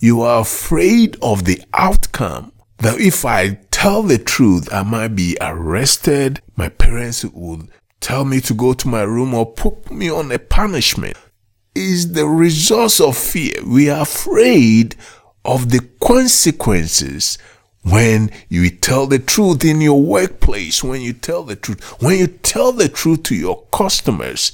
You 0.00 0.22
are 0.22 0.40
afraid 0.40 1.18
of 1.20 1.44
the 1.44 1.60
outcome 1.74 2.52
that 2.78 2.98
if 2.98 3.26
I 3.26 3.58
tell 3.70 4.02
the 4.02 4.16
truth, 4.16 4.72
I 4.72 4.82
might 4.82 5.14
be 5.14 5.36
arrested. 5.42 6.40
My 6.56 6.70
parents 6.70 7.22
would 7.22 7.68
tell 8.00 8.24
me 8.24 8.40
to 8.40 8.54
go 8.54 8.72
to 8.72 8.88
my 8.88 9.02
room 9.02 9.34
or 9.34 9.44
put 9.44 9.90
me 9.90 10.10
on 10.10 10.32
a 10.32 10.38
punishment. 10.38 11.18
Is 11.74 12.14
the 12.14 12.24
result 12.24 12.98
of 12.98 13.14
fear. 13.14 13.56
We 13.62 13.90
are 13.90 14.00
afraid 14.00 14.96
of 15.44 15.68
the 15.68 15.86
consequences 16.00 17.36
when 17.86 18.32
you 18.48 18.68
tell 18.68 19.06
the 19.06 19.18
truth 19.18 19.64
in 19.64 19.80
your 19.80 20.02
workplace, 20.02 20.82
when 20.82 21.00
you 21.00 21.12
tell 21.12 21.44
the 21.44 21.54
truth, 21.54 21.80
when 22.02 22.18
you 22.18 22.26
tell 22.26 22.72
the 22.72 22.88
truth 22.88 23.22
to 23.22 23.36
your 23.36 23.62
customers, 23.72 24.50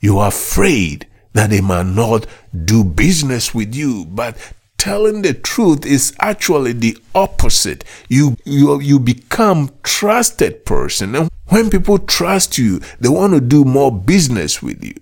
you 0.00 0.18
are 0.18 0.28
afraid 0.28 1.06
that 1.34 1.50
they 1.50 1.60
might 1.60 1.86
not 1.86 2.26
do 2.64 2.82
business 2.82 3.54
with 3.54 3.74
you. 3.74 4.06
But 4.06 4.38
telling 4.78 5.20
the 5.20 5.34
truth 5.34 5.84
is 5.84 6.14
actually 6.20 6.72
the 6.72 6.96
opposite. 7.14 7.84
You, 8.08 8.38
you, 8.44 8.80
you 8.80 8.98
become 8.98 9.70
trusted 9.82 10.64
person. 10.64 11.14
And 11.14 11.30
when 11.48 11.68
people 11.68 11.98
trust 11.98 12.56
you, 12.56 12.80
they 12.98 13.10
want 13.10 13.34
to 13.34 13.42
do 13.42 13.66
more 13.66 13.92
business 13.92 14.62
with 14.62 14.82
you. 14.82 14.94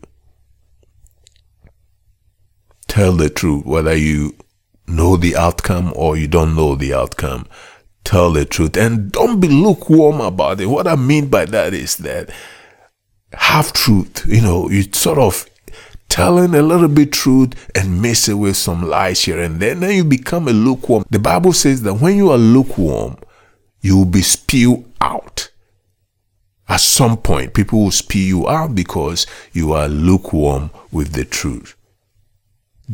Tell 2.89 3.13
the 3.13 3.31
truth, 3.31 3.65
whether 3.65 3.97
you 3.97 4.35
know 4.95 5.17
the 5.17 5.37
outcome 5.37 5.93
or 5.97 6.17
you 6.17 6.29
don't 6.29 6.55
know 6.55 6.75
the 6.75 6.95
outcome. 6.95 7.47
Tell 8.05 8.33
the 8.33 8.45
truth 8.45 8.77
and 8.77 9.13
don't 9.13 9.41
be 9.41 9.49
lukewarm 9.49 10.21
about 10.21 10.61
it. 10.61 10.67
What 10.67 10.87
I 10.87 10.97
mean 10.97 11.29
by 11.29 11.45
that 11.47 11.73
is 11.73 11.97
that 11.99 12.31
half 13.33 13.73
truth, 13.73 14.25
you 14.27 14.41
know, 14.41 14.69
you 14.69 14.85
sort 14.93 15.19
of 15.19 15.47
telling 16.09 16.55
a 16.55 16.61
little 16.63 16.89
bit 16.89 17.13
truth 17.13 17.55
and 17.75 18.03
mix 18.03 18.29
it 18.29 18.35
with 18.35 18.57
some 18.57 18.87
lies 18.87 19.25
here 19.25 19.41
and 19.41 19.61
there. 19.61 19.75
Then 19.75 19.97
you 19.97 20.05
become 20.05 20.47
a 20.49 20.53
lukewarm. 20.53 21.05
The 21.11 21.19
Bible 21.19 21.53
says 21.53 21.83
that 21.83 21.95
when 21.95 22.17
you 22.17 22.31
are 22.31 22.39
lukewarm, 22.39 23.17
you 23.81 23.97
will 23.97 24.05
be 24.05 24.23
spewed 24.23 24.85
out. 25.01 25.51
At 26.69 26.81
some 26.81 27.17
point, 27.17 27.55
people 27.55 27.85
will 27.85 27.91
spew 27.91 28.23
you 28.23 28.49
out 28.49 28.75
because 28.75 29.27
you 29.53 29.73
are 29.73 29.89
lukewarm 29.89 30.71
with 30.91 31.13
the 31.13 31.25
truth. 31.25 31.75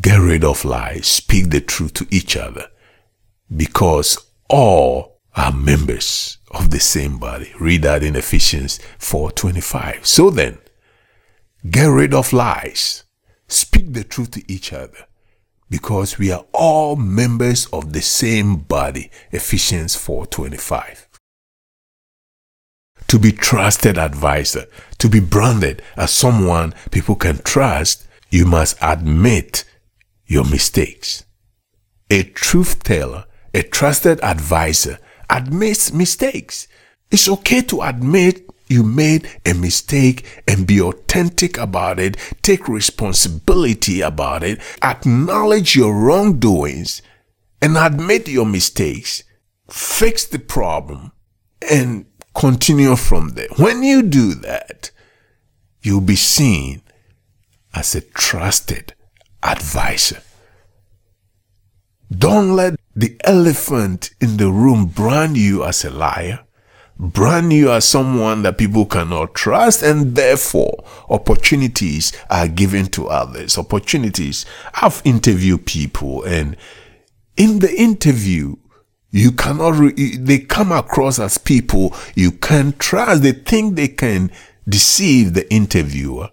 Get 0.00 0.20
rid 0.20 0.44
of 0.44 0.64
lies. 0.64 1.06
Speak 1.06 1.50
the 1.50 1.60
truth 1.60 1.94
to 1.94 2.06
each 2.10 2.36
other 2.36 2.68
because 3.54 4.18
all 4.48 5.20
are 5.34 5.52
members 5.52 6.38
of 6.50 6.70
the 6.70 6.80
same 6.80 7.18
body. 7.18 7.52
Read 7.58 7.82
that 7.82 8.02
in 8.02 8.16
Ephesians 8.16 8.78
4:25. 8.98 10.06
So 10.06 10.30
then, 10.30 10.58
get 11.68 11.86
rid 11.86 12.12
of 12.14 12.32
lies. 12.32 13.04
Speak 13.48 13.92
the 13.94 14.04
truth 14.04 14.32
to 14.32 14.52
each 14.52 14.72
other 14.72 15.06
because 15.70 16.18
we 16.18 16.30
are 16.30 16.44
all 16.52 16.96
members 16.96 17.66
of 17.66 17.92
the 17.92 18.02
same 18.02 18.56
body. 18.56 19.10
Ephesians 19.32 19.96
4:25. 19.96 21.08
To 23.06 23.18
be 23.18 23.32
trusted 23.32 23.96
advisor, 23.96 24.66
to 24.98 25.08
be 25.08 25.20
branded 25.20 25.82
as 25.96 26.12
someone 26.12 26.74
people 26.90 27.16
can 27.16 27.38
trust, 27.38 28.06
you 28.28 28.44
must 28.44 28.76
admit 28.82 29.64
your 30.28 30.44
mistakes. 30.44 31.24
A 32.10 32.22
truth 32.22 32.84
teller, 32.84 33.24
a 33.52 33.62
trusted 33.62 34.20
advisor, 34.20 34.98
admits 35.28 35.92
mistakes. 35.92 36.68
It's 37.10 37.28
okay 37.28 37.62
to 37.62 37.80
admit 37.80 38.48
you 38.68 38.82
made 38.82 39.28
a 39.46 39.54
mistake 39.54 40.42
and 40.46 40.66
be 40.66 40.80
authentic 40.80 41.56
about 41.56 41.98
it. 41.98 42.16
Take 42.42 42.68
responsibility 42.68 44.02
about 44.02 44.42
it. 44.42 44.60
Acknowledge 44.82 45.74
your 45.74 45.94
wrongdoings 45.94 47.00
and 47.62 47.78
admit 47.78 48.28
your 48.28 48.46
mistakes. 48.46 49.24
Fix 49.70 50.26
the 50.26 50.38
problem 50.38 51.12
and 51.70 52.04
continue 52.34 52.94
from 52.96 53.30
there. 53.30 53.48
When 53.56 53.82
you 53.82 54.02
do 54.02 54.34
that, 54.34 54.90
you'll 55.80 56.02
be 56.02 56.16
seen 56.16 56.82
as 57.74 57.94
a 57.94 58.02
trusted 58.02 58.94
advisor. 59.42 60.22
Don't 62.10 62.56
let 62.56 62.76
the 62.96 63.16
elephant 63.24 64.10
in 64.20 64.38
the 64.38 64.50
room 64.50 64.86
brand 64.86 65.36
you 65.36 65.64
as 65.64 65.84
a 65.84 65.90
liar, 65.90 66.40
brand 66.98 67.52
you 67.52 67.70
as 67.70 67.86
someone 67.86 68.42
that 68.42 68.58
people 68.58 68.86
cannot 68.86 69.34
trust, 69.34 69.82
and 69.82 70.16
therefore 70.16 70.84
opportunities 71.10 72.12
are 72.30 72.48
given 72.48 72.86
to 72.86 73.08
others. 73.08 73.58
Opportunities. 73.58 74.46
I've 74.74 75.02
interviewed 75.04 75.66
people 75.66 76.24
and 76.24 76.56
in 77.38 77.60
the 77.60 77.72
interview, 77.72 78.56
you 79.10 79.32
cannot, 79.32 79.74
re- 79.76 80.16
they 80.16 80.40
come 80.40 80.72
across 80.72 81.18
as 81.18 81.38
people 81.38 81.94
you 82.14 82.32
can 82.32 82.72
trust. 82.72 83.22
They 83.22 83.32
think 83.32 83.76
they 83.76 83.88
can 83.88 84.30
deceive 84.68 85.32
the 85.32 85.50
interviewer. 85.52 86.30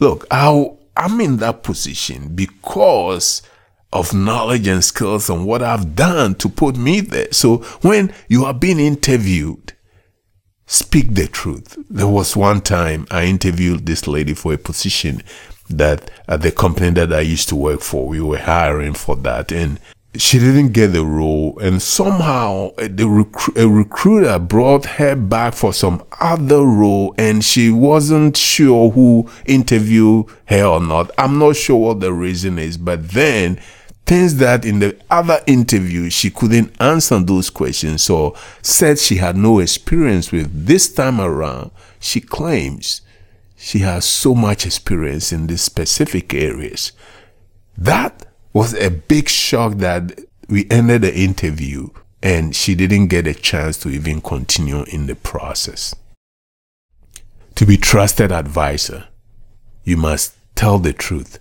Look, 0.00 0.26
I, 0.30 0.68
I'm 0.96 1.20
in 1.20 1.38
that 1.38 1.62
position 1.62 2.34
because 2.34 3.42
of 3.92 4.14
knowledge 4.14 4.66
and 4.66 4.82
skills 4.82 5.28
and 5.28 5.46
what 5.46 5.62
I've 5.62 5.94
done 5.94 6.34
to 6.36 6.48
put 6.48 6.76
me 6.76 7.00
there. 7.00 7.32
So 7.32 7.58
when 7.82 8.12
you 8.28 8.44
are 8.44 8.54
being 8.54 8.80
interviewed, 8.80 9.74
speak 10.66 11.14
the 11.14 11.26
truth. 11.26 11.76
There 11.90 12.08
was 12.08 12.36
one 12.36 12.62
time 12.62 13.06
I 13.10 13.24
interviewed 13.24 13.84
this 13.84 14.06
lady 14.06 14.34
for 14.34 14.54
a 14.54 14.58
position 14.58 15.22
that 15.68 16.10
at 16.28 16.42
the 16.42 16.50
company 16.52 16.90
that 16.90 17.12
I 17.12 17.20
used 17.20 17.48
to 17.50 17.56
work 17.56 17.80
for, 17.80 18.08
we 18.08 18.20
were 18.20 18.38
hiring 18.38 18.94
for 18.94 19.16
that. 19.16 19.52
And 19.52 19.78
she 20.16 20.38
didn't 20.38 20.72
get 20.72 20.88
the 20.88 21.04
role. 21.04 21.58
And 21.60 21.80
somehow 21.80 22.72
the 22.76 23.06
a 23.56 23.66
recruiter 23.66 24.38
brought 24.38 24.84
her 24.84 25.16
back 25.16 25.54
for 25.54 25.72
some 25.72 26.04
other 26.20 26.64
role 26.64 27.14
and 27.16 27.44
she 27.44 27.70
wasn't 27.70 28.36
sure 28.36 28.90
who 28.90 29.30
interviewed 29.46 30.26
her 30.46 30.64
or 30.64 30.80
not. 30.80 31.10
I'm 31.16 31.38
not 31.38 31.56
sure 31.56 31.76
what 31.76 32.00
the 32.00 32.12
reason 32.12 32.58
is, 32.58 32.76
but 32.76 33.10
then 33.10 33.58
things 34.04 34.36
that 34.36 34.64
in 34.64 34.80
the 34.80 34.96
other 35.10 35.40
interview 35.46 36.10
she 36.10 36.28
couldn't 36.28 36.74
answer 36.80 37.18
those 37.20 37.50
questions 37.50 38.10
or 38.10 38.34
said 38.60 38.98
she 38.98 39.16
had 39.16 39.36
no 39.36 39.60
experience 39.60 40.32
with 40.32 40.66
this 40.66 40.92
time 40.92 41.20
around 41.20 41.70
she 42.00 42.20
claims 42.20 43.02
she 43.56 43.78
has 43.78 44.04
so 44.04 44.34
much 44.34 44.66
experience 44.66 45.32
in 45.32 45.46
these 45.46 45.60
specific 45.60 46.34
areas 46.34 46.90
that 47.78 48.21
was 48.52 48.74
a 48.74 48.90
big 48.90 49.28
shock 49.28 49.74
that 49.74 50.20
we 50.48 50.66
ended 50.70 51.02
the 51.02 51.14
interview 51.14 51.88
and 52.22 52.54
she 52.54 52.74
didn't 52.74 53.08
get 53.08 53.26
a 53.26 53.34
chance 53.34 53.76
to 53.78 53.88
even 53.88 54.20
continue 54.20 54.84
in 54.84 55.06
the 55.06 55.14
process 55.14 55.94
to 57.54 57.66
be 57.66 57.76
trusted 57.76 58.30
advisor 58.30 59.06
you 59.84 59.96
must 59.96 60.34
tell 60.54 60.78
the 60.78 60.92
truth 60.92 61.38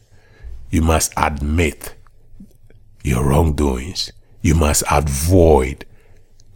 you 0.72 0.82
must 0.82 1.13
admit 1.18 1.96
your 3.03 3.24
wrongdoings. 3.25 4.12
You 4.41 4.56
must 4.56 4.84
avoid 4.89 5.86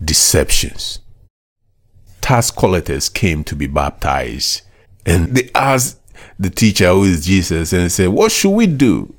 deceptions. 0.03 0.99
Tax 2.21 2.49
collectors 2.49 3.09
came 3.09 3.43
to 3.43 3.55
be 3.55 3.67
baptized 3.67 4.61
and 5.05 5.35
they 5.35 5.51
asked 5.53 5.99
the 6.39 6.49
teacher 6.49 6.89
who 6.89 7.03
is 7.03 7.25
Jesus 7.25 7.73
and 7.73 7.91
said, 7.91 8.09
What 8.09 8.31
should 8.31 8.51
we 8.51 8.65
do? 8.65 9.13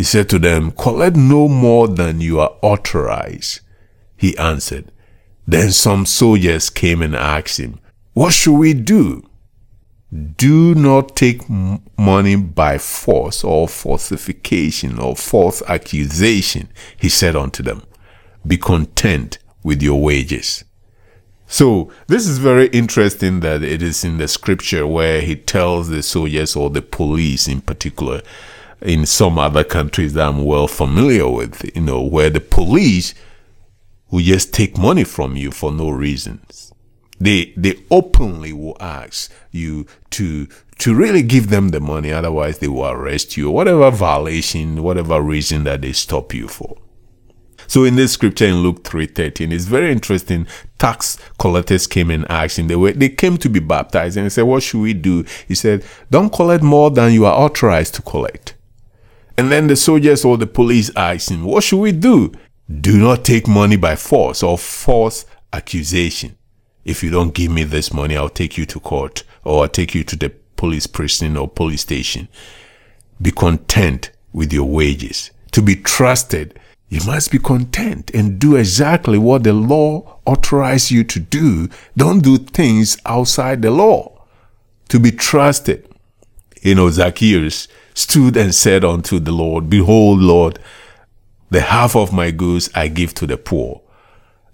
He 0.00 0.04
said 0.04 0.30
to 0.30 0.38
them, 0.38 0.70
Collect 0.70 1.14
no 1.14 1.46
more 1.46 1.86
than 1.86 2.22
you 2.22 2.40
are 2.40 2.56
authorized. 2.62 3.60
He 4.16 4.34
answered. 4.38 4.90
Then 5.46 5.72
some 5.72 6.06
soldiers 6.06 6.70
came 6.70 7.02
and 7.02 7.14
asked 7.14 7.60
him, 7.60 7.80
What 8.14 8.32
should 8.32 8.56
we 8.56 8.72
do? 8.72 9.28
Do 10.38 10.74
not 10.74 11.16
take 11.16 11.42
money 11.98 12.36
by 12.36 12.78
force 12.78 13.44
or 13.44 13.68
falsification 13.68 14.98
or 14.98 15.16
false 15.16 15.60
accusation, 15.68 16.70
he 16.96 17.10
said 17.10 17.36
unto 17.36 17.62
them. 17.62 17.82
Be 18.46 18.56
content 18.56 19.36
with 19.62 19.82
your 19.82 20.00
wages. 20.00 20.64
So 21.46 21.92
this 22.06 22.26
is 22.26 22.38
very 22.38 22.68
interesting 22.68 23.40
that 23.40 23.62
it 23.62 23.82
is 23.82 24.02
in 24.02 24.16
the 24.16 24.28
scripture 24.28 24.86
where 24.86 25.20
he 25.20 25.36
tells 25.36 25.90
the 25.90 26.02
soldiers 26.02 26.56
or 26.56 26.70
the 26.70 26.80
police 26.80 27.46
in 27.46 27.60
particular 27.60 28.22
in 28.82 29.06
some 29.06 29.38
other 29.38 29.64
countries 29.64 30.14
that 30.14 30.28
I'm 30.28 30.44
well 30.44 30.68
familiar 30.68 31.28
with, 31.28 31.70
you 31.74 31.82
know, 31.82 32.02
where 32.02 32.30
the 32.30 32.40
police 32.40 33.14
will 34.10 34.22
just 34.22 34.52
take 34.52 34.76
money 34.78 35.04
from 35.04 35.36
you 35.36 35.50
for 35.50 35.72
no 35.72 35.90
reasons. 35.90 36.72
They 37.18 37.52
they 37.56 37.82
openly 37.90 38.52
will 38.52 38.76
ask 38.80 39.30
you 39.50 39.86
to 40.10 40.48
to 40.78 40.94
really 40.94 41.22
give 41.22 41.50
them 41.50 41.68
the 41.68 41.80
money, 41.80 42.10
otherwise 42.10 42.58
they 42.58 42.68
will 42.68 42.88
arrest 42.88 43.36
you, 43.36 43.50
whatever 43.50 43.90
violation, 43.90 44.82
whatever 44.82 45.20
reason 45.20 45.64
that 45.64 45.82
they 45.82 45.92
stop 45.92 46.32
you 46.32 46.48
for. 46.48 46.78
So 47.66 47.84
in 47.84 47.94
this 47.94 48.12
scripture 48.12 48.46
in 48.46 48.62
Luke 48.62 48.82
3.13, 48.82 49.52
it's 49.52 49.66
very 49.66 49.92
interesting. 49.92 50.46
Tax 50.78 51.18
collectors 51.38 51.86
came 51.86 52.10
and 52.10 52.28
asked 52.28 52.58
him, 52.58 52.66
they, 52.66 52.74
were, 52.74 52.90
they 52.92 53.10
came 53.10 53.36
to 53.36 53.48
be 53.48 53.60
baptized 53.60 54.16
and 54.16 54.24
he 54.24 54.30
said, 54.30 54.42
what 54.42 54.64
should 54.64 54.80
we 54.80 54.92
do? 54.92 55.24
He 55.46 55.54
said, 55.54 55.84
don't 56.10 56.32
collect 56.32 56.64
more 56.64 56.90
than 56.90 57.12
you 57.12 57.26
are 57.26 57.38
authorized 57.38 57.94
to 57.94 58.02
collect. 58.02 58.56
And 59.40 59.50
then 59.50 59.68
the 59.68 59.76
soldiers 59.76 60.22
or 60.22 60.36
the 60.36 60.46
police 60.46 60.90
asked 60.94 61.30
him, 61.30 61.44
what 61.44 61.64
should 61.64 61.80
we 61.80 61.92
do? 61.92 62.30
Do 62.70 62.98
not 62.98 63.24
take 63.24 63.48
money 63.48 63.76
by 63.76 63.96
force 63.96 64.42
or 64.42 64.58
false 64.58 65.24
accusation. 65.50 66.36
If 66.84 67.02
you 67.02 67.08
don't 67.08 67.32
give 67.32 67.50
me 67.50 67.64
this 67.64 67.90
money, 67.90 68.18
I'll 68.18 68.28
take 68.28 68.58
you 68.58 68.66
to 68.66 68.78
court 68.78 69.24
or 69.42 69.62
I'll 69.62 69.68
take 69.70 69.94
you 69.94 70.04
to 70.04 70.14
the 70.14 70.28
police 70.56 70.86
prison 70.86 71.38
or 71.38 71.48
police 71.48 71.80
station. 71.80 72.28
Be 73.22 73.30
content 73.30 74.10
with 74.34 74.52
your 74.52 74.68
wages. 74.68 75.30
To 75.52 75.62
be 75.62 75.74
trusted, 75.74 76.60
you 76.90 77.00
must 77.06 77.32
be 77.32 77.38
content 77.38 78.10
and 78.12 78.38
do 78.38 78.56
exactly 78.56 79.16
what 79.16 79.44
the 79.44 79.54
law 79.54 80.18
authorizes 80.26 80.90
you 80.90 81.02
to 81.04 81.18
do. 81.18 81.70
Don't 81.96 82.22
do 82.22 82.36
things 82.36 82.98
outside 83.06 83.62
the 83.62 83.70
law. 83.70 84.22
To 84.90 85.00
be 85.00 85.10
trusted. 85.10 85.88
You 86.60 86.74
know, 86.74 86.90
Zacchaeus 86.90 87.68
stood 87.94 88.36
and 88.36 88.54
said 88.54 88.84
unto 88.84 89.18
the 89.18 89.32
Lord, 89.32 89.70
Behold, 89.70 90.20
Lord, 90.20 90.58
the 91.50 91.62
half 91.62 91.96
of 91.96 92.12
my 92.12 92.30
goods 92.30 92.70
I 92.74 92.88
give 92.88 93.14
to 93.14 93.26
the 93.26 93.36
poor. 93.36 93.82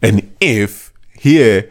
And 0.03 0.35
if 0.41 0.93
here 1.19 1.71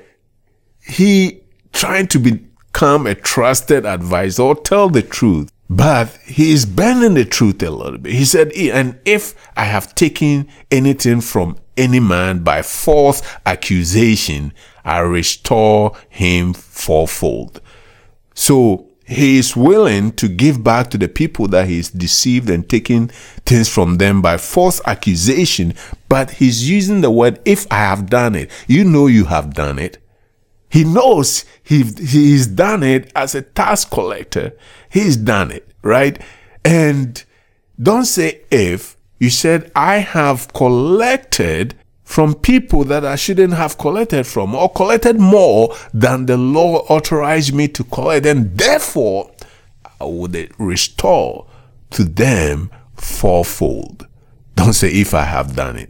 he 0.80 1.42
trying 1.74 2.08
to 2.08 2.20
become 2.20 3.08
a 3.08 3.16
trusted 3.16 3.86
advisor 3.86 4.44
or 4.44 4.56
tell 4.56 4.90
the 4.90 5.02
truth, 5.02 5.52
but 5.70 6.10
he 6.26 6.52
is 6.52 6.66
bending 6.66 7.16
the 7.16 7.26
truth 7.26 7.62
a 7.64 7.72
little 7.72 7.98
bit. 7.98 8.14
He 8.14 8.26
said, 8.26 8.52
and 8.54 9.00
if 9.04 9.34
I 9.58 9.66
have 9.66 9.96
taken 9.96 10.48
anything 10.70 11.22
from 11.22 11.58
any 11.76 12.00
man 12.00 12.44
by 12.44 12.62
false 12.62 13.22
accusation, 13.46 14.54
I 14.84 15.00
restore 15.00 15.98
him 16.08 16.54
fourfold. 16.54 17.62
So 18.36 18.90
he 19.08 19.38
is 19.38 19.56
willing 19.56 20.12
to 20.14 20.28
give 20.28 20.64
back 20.64 20.90
to 20.90 20.98
the 20.98 21.08
people 21.08 21.48
that 21.50 21.68
he's 21.68 21.90
deceived 21.90 22.50
and 22.50 22.68
taken 22.68 23.10
things 23.46 23.70
from 23.70 23.98
them 23.98 24.22
by 24.22 24.38
false 24.38 24.82
accusation, 24.86 25.76
but 26.10 26.32
he's 26.32 26.70
using 26.70 27.02
the 27.02 27.12
word, 27.12 27.40
if 27.46 27.72
I 27.72 27.76
have 27.76 28.10
done 28.10 28.36
it. 28.36 28.50
You 28.68 28.84
know 28.84 29.06
you 29.08 29.26
have 29.26 29.54
done 29.54 29.78
it. 29.78 30.00
He 30.70 30.84
knows 30.84 31.46
he, 31.64 31.84
he's 31.84 32.48
done 32.48 32.82
it 32.82 33.12
as 33.16 33.36
a 33.36 33.44
tax 33.44 33.86
collector. 33.86 34.54
He's 34.90 35.16
done 35.16 35.52
it, 35.52 35.70
right? 35.84 36.20
And 36.64 37.24
don't 37.82 38.06
say 38.06 38.42
if. 38.52 38.98
You 39.20 39.30
said, 39.30 39.72
I 39.76 39.98
have 39.98 40.52
collected 40.52 41.76
from 42.06 42.36
people 42.36 42.84
that 42.86 43.04
I 43.04 43.16
shouldn't 43.16 43.54
have 43.54 43.78
collected 43.78 44.26
from 44.26 44.56
or 44.56 44.72
collected 44.72 45.20
more 45.20 45.76
than 45.94 46.28
the 46.28 46.38
law 46.38 46.78
authorized 46.88 47.54
me 47.54 47.68
to 47.70 47.84
collect. 47.84 48.26
And 48.28 48.58
therefore, 48.58 49.32
I 50.00 50.06
would 50.06 50.52
restore 50.58 51.48
to 51.90 52.04
them 52.04 52.70
fourfold. 52.96 54.08
Don't 54.56 54.74
say 54.74 54.90
if 54.90 55.14
I 55.14 55.24
have 55.24 55.56
done 55.56 55.78
it. 55.78 55.90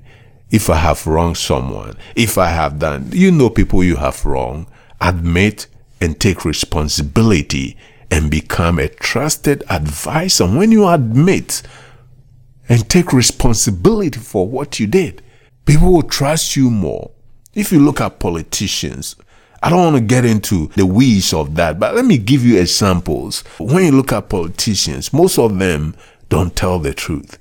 If 0.49 0.69
I 0.69 0.77
have 0.77 1.05
wronged 1.05 1.37
someone, 1.37 1.97
if 2.15 2.37
I 2.37 2.47
have 2.47 2.79
done, 2.79 3.09
you 3.11 3.31
know 3.31 3.49
people 3.49 3.83
you 3.83 3.97
have 3.97 4.25
wronged 4.25 4.67
admit 5.01 5.67
and 5.99 6.19
take 6.19 6.45
responsibility 6.45 7.77
and 8.09 8.31
become 8.31 8.79
a 8.79 8.87
trusted 8.87 9.63
advisor. 9.69 10.45
When 10.45 10.71
you 10.71 10.87
admit 10.87 11.61
and 12.69 12.87
take 12.89 13.11
responsibility 13.11 14.19
for 14.19 14.47
what 14.47 14.79
you 14.79 14.87
did, 14.87 15.21
people 15.65 15.93
will 15.93 16.03
trust 16.03 16.55
you 16.55 16.69
more. 16.69 17.11
If 17.53 17.71
you 17.71 17.79
look 17.79 18.01
at 18.01 18.19
politicians, 18.19 19.15
I 19.63 19.69
don't 19.69 19.79
want 19.79 19.95
to 19.95 20.01
get 20.01 20.25
into 20.25 20.67
the 20.75 20.85
weeds 20.85 21.33
of 21.33 21.55
that, 21.55 21.79
but 21.79 21.95
let 21.95 22.05
me 22.05 22.17
give 22.17 22.45
you 22.45 22.59
examples. 22.59 23.41
When 23.59 23.85
you 23.85 23.91
look 23.91 24.11
at 24.11 24.29
politicians, 24.29 25.11
most 25.11 25.39
of 25.39 25.57
them 25.57 25.95
don't 26.29 26.55
tell 26.55 26.79
the 26.79 26.93
truth. 26.93 27.39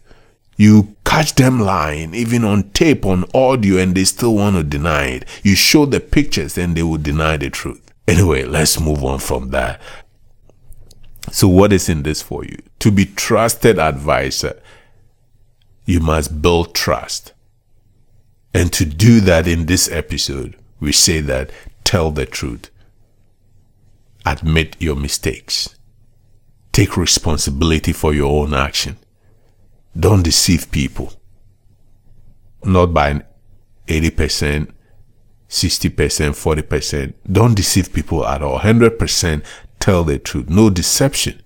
You 0.57 0.97
catch 1.05 1.35
them 1.35 1.61
lying, 1.61 2.15
even 2.15 2.45
on 2.45 2.71
tape, 2.71 3.05
on 3.05 3.25
audio, 3.35 3.79
and 3.79 3.95
they 3.95 4.05
still 4.05 4.37
want 4.37 4.57
to 4.57 4.63
deny 4.63 5.07
it. 5.07 5.29
You 5.43 5.57
show 5.57 5.85
the 5.85 6.01
pictures 6.01 6.57
and 6.57 6.77
they 6.77 6.83
will 6.83 6.99
deny 6.99 7.37
the 7.37 7.51
truth. 7.51 7.83
Anyway, 8.07 8.45
let's 8.45 8.81
move 8.81 9.05
on 9.05 9.19
from 9.19 9.51
that. 9.51 9.81
So, 11.33 11.49
what 11.49 11.73
is 11.73 11.89
in 11.89 12.03
this 12.03 12.23
for 12.23 12.45
you? 12.45 12.59
To 12.81 12.91
be 12.91 13.07
trusted 13.07 13.79
advisor, 13.79 14.61
you 15.87 16.01
must 16.01 16.41
build 16.41 16.75
trust. 16.75 17.33
And 18.55 18.73
to 18.73 18.85
do 18.85 19.21
that 19.21 19.47
in 19.47 19.67
this 19.67 19.91
episode, 19.91 20.57
we 20.81 20.93
say 20.93 21.21
that 21.21 21.51
tell 21.83 22.11
the 22.11 22.25
truth, 22.25 22.71
admit 24.25 24.77
your 24.79 24.97
mistakes, 24.97 25.77
take 26.73 26.97
responsibility 26.97 27.93
for 27.93 28.15
your 28.15 28.31
own 28.31 28.55
action 28.55 28.97
don't 29.99 30.23
deceive 30.23 30.71
people. 30.71 31.13
not 32.67 32.95
by 32.95 33.23
80%, 33.89 34.73
60%, 35.51 35.91
40%. 35.91 37.13
Don't 37.31 37.55
deceive 37.55 37.93
people 37.93 38.27
at 38.27 38.43
all. 38.43 38.61
100% 38.61 39.45
tell 39.79 40.03
the 40.03 40.19
truth. 40.19 40.49
No 40.49 40.71
deception. 40.71 41.43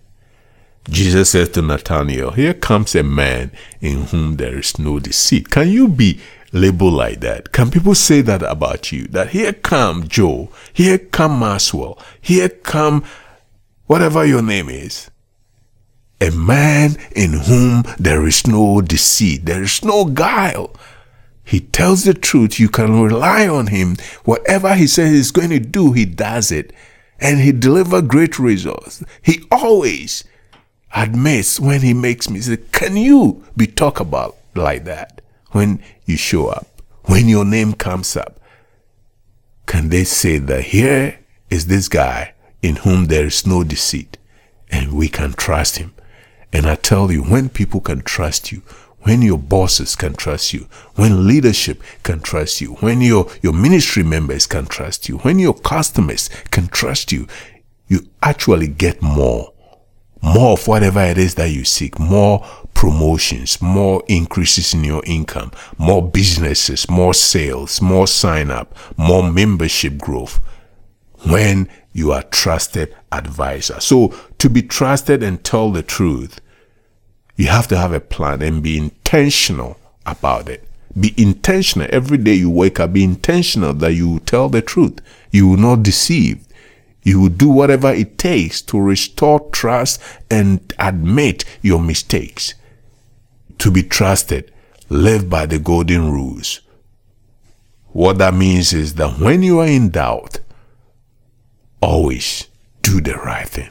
Jesus 0.88 1.30
says 1.30 1.48
to 1.50 1.62
Nathanael, 1.62 2.30
Here 2.30 2.54
comes 2.54 2.94
a 2.94 3.02
man 3.02 3.50
in 3.80 4.04
whom 4.04 4.36
there 4.36 4.56
is 4.56 4.78
no 4.78 5.00
deceit. 5.00 5.50
Can 5.50 5.70
you 5.70 5.88
be 5.88 6.20
labeled 6.52 6.94
like 6.94 7.20
that? 7.20 7.52
Can 7.52 7.70
people 7.70 7.94
say 7.94 8.20
that 8.22 8.42
about 8.42 8.92
you? 8.92 9.06
That 9.08 9.30
here 9.30 9.52
come 9.52 10.08
Joe, 10.08 10.50
here 10.72 10.98
come 10.98 11.38
Maxwell, 11.40 11.98
here 12.20 12.48
come 12.48 13.04
whatever 13.86 14.24
your 14.24 14.42
name 14.42 14.68
is. 14.68 15.10
A 16.20 16.30
man 16.30 16.96
in 17.14 17.32
whom 17.32 17.84
there 17.98 18.26
is 18.26 18.46
no 18.46 18.80
deceit, 18.80 19.44
there 19.44 19.62
is 19.62 19.84
no 19.84 20.04
guile. 20.04 20.74
He 21.44 21.60
tells 21.60 22.04
the 22.04 22.12
truth. 22.12 22.60
You 22.60 22.68
can 22.68 23.00
rely 23.00 23.48
on 23.48 23.68
him. 23.68 23.96
Whatever 24.24 24.74
he 24.74 24.86
says 24.86 25.12
he's 25.12 25.30
going 25.30 25.48
to 25.48 25.58
do, 25.58 25.92
he 25.92 26.04
does 26.04 26.52
it. 26.52 26.74
And 27.18 27.40
he 27.40 27.52
delivers 27.52 28.02
great 28.02 28.38
results. 28.38 29.02
He 29.22 29.44
always 29.50 30.24
admits 30.94 31.58
when 31.58 31.80
he 31.80 31.94
makes 31.94 32.28
mistakes. 32.28 32.62
Can 32.72 32.98
you 32.98 33.44
be 33.56 33.66
talked 33.66 33.98
about 33.98 34.36
like 34.54 34.84
that 34.84 35.22
when 35.52 35.82
you 36.08 36.16
show 36.16 36.48
up? 36.48 36.66
When 37.04 37.28
your 37.28 37.44
name 37.44 37.74
comes 37.74 38.16
up? 38.16 38.40
Can 39.66 39.90
they 39.90 40.04
say 40.04 40.38
that 40.38 40.64
here 40.64 41.18
is 41.50 41.66
this 41.66 41.88
guy 41.88 42.34
in 42.62 42.76
whom 42.76 43.06
there 43.06 43.26
is 43.26 43.46
no 43.46 43.62
deceit 43.64 44.16
and 44.70 44.92
we 44.92 45.08
can 45.08 45.32
trust 45.32 45.76
him? 45.76 45.94
And 46.52 46.66
I 46.66 46.76
tell 46.76 47.12
you, 47.12 47.22
when 47.22 47.50
people 47.50 47.80
can 47.80 48.00
trust 48.00 48.50
you, 48.50 48.62
when 49.00 49.22
your 49.22 49.38
bosses 49.38 49.94
can 49.94 50.14
trust 50.14 50.52
you, 50.52 50.66
when 50.94 51.26
leadership 51.26 51.82
can 52.02 52.20
trust 52.20 52.60
you, 52.60 52.74
when 52.76 53.00
your, 53.00 53.30
your 53.42 53.52
ministry 53.52 54.02
members 54.02 54.46
can 54.46 54.66
trust 54.66 55.08
you, 55.08 55.18
when 55.18 55.38
your 55.38 55.54
customers 55.54 56.28
can 56.50 56.68
trust 56.68 57.12
you, 57.12 57.26
you 57.86 58.00
actually 58.22 58.66
get 58.68 59.00
more. 59.02 59.52
More 60.20 60.54
of 60.54 60.66
whatever 60.66 61.00
it 61.02 61.16
is 61.16 61.36
that 61.36 61.50
you 61.50 61.64
seek, 61.64 61.98
more 61.98 62.44
promotions, 62.78 63.60
more 63.60 64.04
increases 64.06 64.72
in 64.72 64.84
your 64.84 65.02
income, 65.04 65.50
more 65.78 66.00
businesses, 66.00 66.88
more 66.88 67.12
sales, 67.12 67.82
more 67.82 68.06
sign 68.06 68.52
up, 68.52 68.72
more 68.96 69.28
membership 69.28 69.98
growth 69.98 70.38
when 71.26 71.68
you 71.92 72.12
are 72.12 72.22
trusted 72.22 72.94
advisor. 73.10 73.80
So 73.80 74.14
to 74.38 74.48
be 74.48 74.62
trusted 74.62 75.24
and 75.24 75.42
tell 75.42 75.72
the 75.72 75.82
truth, 75.82 76.40
you 77.34 77.48
have 77.48 77.66
to 77.66 77.76
have 77.76 77.92
a 77.92 77.98
plan 77.98 78.42
and 78.42 78.62
be 78.62 78.78
intentional 78.78 79.76
about 80.06 80.48
it. 80.48 80.62
Be 80.98 81.12
intentional. 81.20 81.88
Every 81.90 82.18
day 82.18 82.34
you 82.34 82.48
wake 82.48 82.78
up, 82.78 82.92
be 82.92 83.02
intentional 83.02 83.74
that 83.74 83.94
you 83.94 84.20
tell 84.20 84.48
the 84.48 84.62
truth. 84.62 85.00
You 85.32 85.48
will 85.48 85.56
not 85.56 85.82
deceive. 85.82 86.46
You 87.02 87.22
will 87.22 87.28
do 87.28 87.48
whatever 87.48 87.92
it 87.92 88.18
takes 88.18 88.62
to 88.62 88.80
restore 88.80 89.50
trust 89.50 90.00
and 90.30 90.72
admit 90.78 91.44
your 91.60 91.80
mistakes. 91.80 92.54
To 93.58 93.70
be 93.70 93.82
trusted, 93.82 94.52
live 94.88 95.28
by 95.28 95.46
the 95.46 95.58
golden 95.58 96.12
rules. 96.12 96.60
What 97.88 98.18
that 98.18 98.34
means 98.34 98.72
is 98.72 98.94
that 98.94 99.18
when 99.18 99.42
you 99.42 99.58
are 99.60 99.66
in 99.66 99.90
doubt, 99.90 100.40
always 101.80 102.46
do 102.82 103.00
the 103.00 103.14
right 103.14 103.48
thing. 103.48 103.70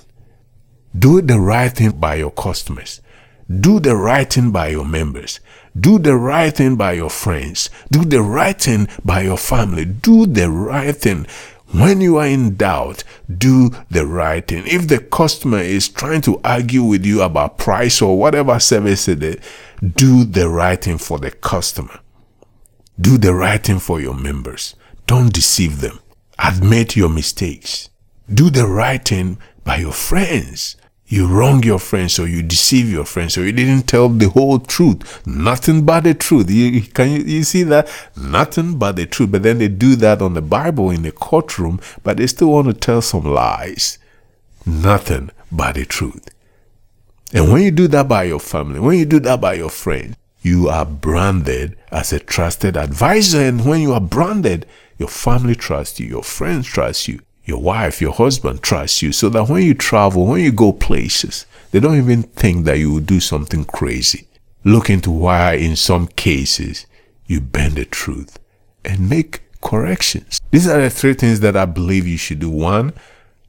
Do 0.98 1.22
the 1.22 1.40
right 1.40 1.72
thing 1.72 1.92
by 1.92 2.16
your 2.16 2.32
customers. 2.32 3.02
Do 3.50 3.80
the 3.80 3.96
right 3.96 4.32
thing 4.32 4.52
by 4.52 4.70
your 4.70 4.86
members. 4.86 5.40
Do 5.80 6.00
the 6.00 6.16
right 6.16 6.54
thing 6.54 6.76
by 6.76 6.94
your 6.94 7.10
friends. 7.10 7.70
Do 7.92 8.04
the 8.04 8.22
right 8.22 8.60
thing 8.60 8.88
by 9.06 9.22
your 9.22 9.38
family. 9.38 9.86
Do 9.86 10.26
the 10.26 10.50
right 10.50 10.96
thing. 10.96 11.28
When 11.72 12.00
you 12.00 12.18
are 12.18 12.26
in 12.26 12.56
doubt, 12.56 13.04
do 13.30 13.72
the 13.90 14.06
right 14.06 14.48
thing. 14.48 14.64
If 14.66 14.88
the 14.88 15.00
customer 15.00 15.60
is 15.60 15.90
trying 15.90 16.22
to 16.22 16.40
argue 16.44 16.84
with 16.84 17.06
you 17.06 17.22
about 17.22 17.58
price 17.58 18.02
or 18.02 18.18
whatever 18.18 18.60
service 18.60 19.08
it 19.08 19.22
is, 19.22 19.38
do 19.82 20.24
the 20.24 20.50
right 20.50 20.82
thing 20.82 20.98
for 20.98 21.20
the 21.20 21.32
customer. 21.32 22.00
Do 23.00 23.18
the 23.18 23.34
right 23.34 23.62
thing 23.62 23.80
for 23.80 24.00
your 24.00 24.16
members. 24.16 24.76
Don't 25.08 25.34
deceive 25.34 25.82
them. 25.82 26.00
Admit 26.40 26.96
your 26.96 27.10
mistakes. 27.10 27.90
Do 28.34 28.50
the 28.50 28.68
right 28.68 29.04
thing 29.04 29.38
by 29.64 29.78
your 29.78 29.92
friends 29.92 30.78
you 31.10 31.26
wrong 31.26 31.64
your 31.64 31.80
friends 31.80 32.20
or 32.20 32.28
you 32.28 32.44
deceive 32.44 32.92
your 32.92 33.06
friends 33.06 33.38
or 33.38 33.46
you 33.46 33.54
didn't 33.54 33.88
tell 33.88 34.10
the 34.10 34.30
whole 34.30 34.60
truth. 34.60 35.26
Nothing 35.26 35.86
but 35.86 36.04
the 36.04 36.14
truth. 36.14 36.50
You 36.52 36.82
can 36.82 37.12
you, 37.12 37.20
you 37.20 37.44
see 37.44 37.64
that? 37.64 37.90
Nothing 38.18 38.78
but 38.78 38.98
the 38.98 39.06
truth. 39.06 39.32
But 39.32 39.44
then 39.44 39.60
they 39.60 39.70
do 39.70 39.96
that 39.96 40.22
on 40.22 40.34
the 40.34 40.42
bible 40.42 40.92
in 40.92 41.04
the 41.04 41.14
courtroom 41.14 41.80
but 42.04 42.18
they 42.18 42.28
still 42.28 42.52
want 42.52 42.68
to 42.68 42.74
tell 42.74 43.02
some 43.02 43.24
lies. 43.24 44.00
Nothing 44.66 45.32
but 45.50 45.76
the 45.76 45.86
truth. 45.86 46.28
And 47.34 47.54
when 47.54 47.62
you 47.62 47.72
do 47.72 47.88
that 47.88 48.10
by 48.10 48.24
your 48.24 48.40
family 48.40 48.82
when 48.82 48.98
you 48.98 49.06
do 49.06 49.20
that 49.22 49.40
by 49.40 49.54
your 49.54 49.70
friends 49.70 50.16
you 50.42 50.68
are 50.68 50.86
branded 50.86 51.78
as 51.92 52.14
a 52.14 52.20
trusted 52.20 52.78
advisor. 52.78 53.42
And 53.42 53.66
when 53.66 53.82
you 53.82 53.94
are 53.94 54.02
branded 54.02 54.66
your 54.98 55.10
family 55.10 55.56
trusts 55.56 56.02
you 56.02 56.08
your 56.08 56.24
friends 56.24 56.68
trust 56.68 57.08
you 57.08 57.22
your 57.48 57.62
wife, 57.62 58.02
your 58.02 58.12
husband 58.12 58.62
trusts 58.62 59.02
you 59.02 59.14
so 59.14 59.30
that 59.30 59.48
when 59.48 59.64
you 59.64 59.74
travel, 59.74 60.26
when 60.26 60.42
you 60.42 60.52
go 60.52 60.74
places, 60.74 61.46
they 61.72 61.80
don't 61.80 61.98
even 61.98 62.24
think 62.24 62.66
that 62.66 62.78
you 62.78 62.92
will 62.92 63.00
do 63.00 63.22
something 63.22 63.64
crazy. 63.64 64.28
Look 64.66 64.90
into 64.90 65.10
why 65.10 65.54
in 65.54 65.78
some 65.78 66.08
cases 66.08 66.86
you 67.26 67.40
bend 67.40 67.76
the 67.76 67.86
truth 67.86 68.38
and 68.84 69.10
make 69.10 69.42
corrections. 69.62 70.42
These 70.52 70.68
are 70.68 70.82
the 70.82 70.90
three 70.90 71.14
things 71.14 71.40
that 71.40 71.56
I 71.56 71.66
believe 71.66 72.06
you 72.06 72.18
should 72.18 72.40
do. 72.40 72.50
One, 72.50 72.94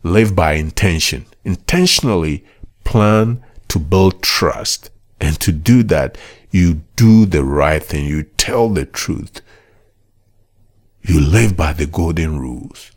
live 0.04 0.36
by 0.36 0.52
intention. 0.52 1.26
Intentionally 1.44 2.44
plan 2.84 3.44
to 3.66 3.80
build 3.80 4.22
trust. 4.22 4.90
And 5.20 5.40
to 5.40 5.50
do 5.50 5.82
that, 5.84 6.16
you 6.52 6.82
do 6.94 7.26
the 7.26 7.42
right 7.42 7.82
thing. 7.82 8.06
You 8.06 8.22
tell 8.22 8.68
the 8.68 8.86
truth. 8.86 9.40
You 11.02 11.20
live 11.20 11.56
by 11.56 11.72
the 11.72 11.86
golden 11.86 12.38
rules. 12.38 12.92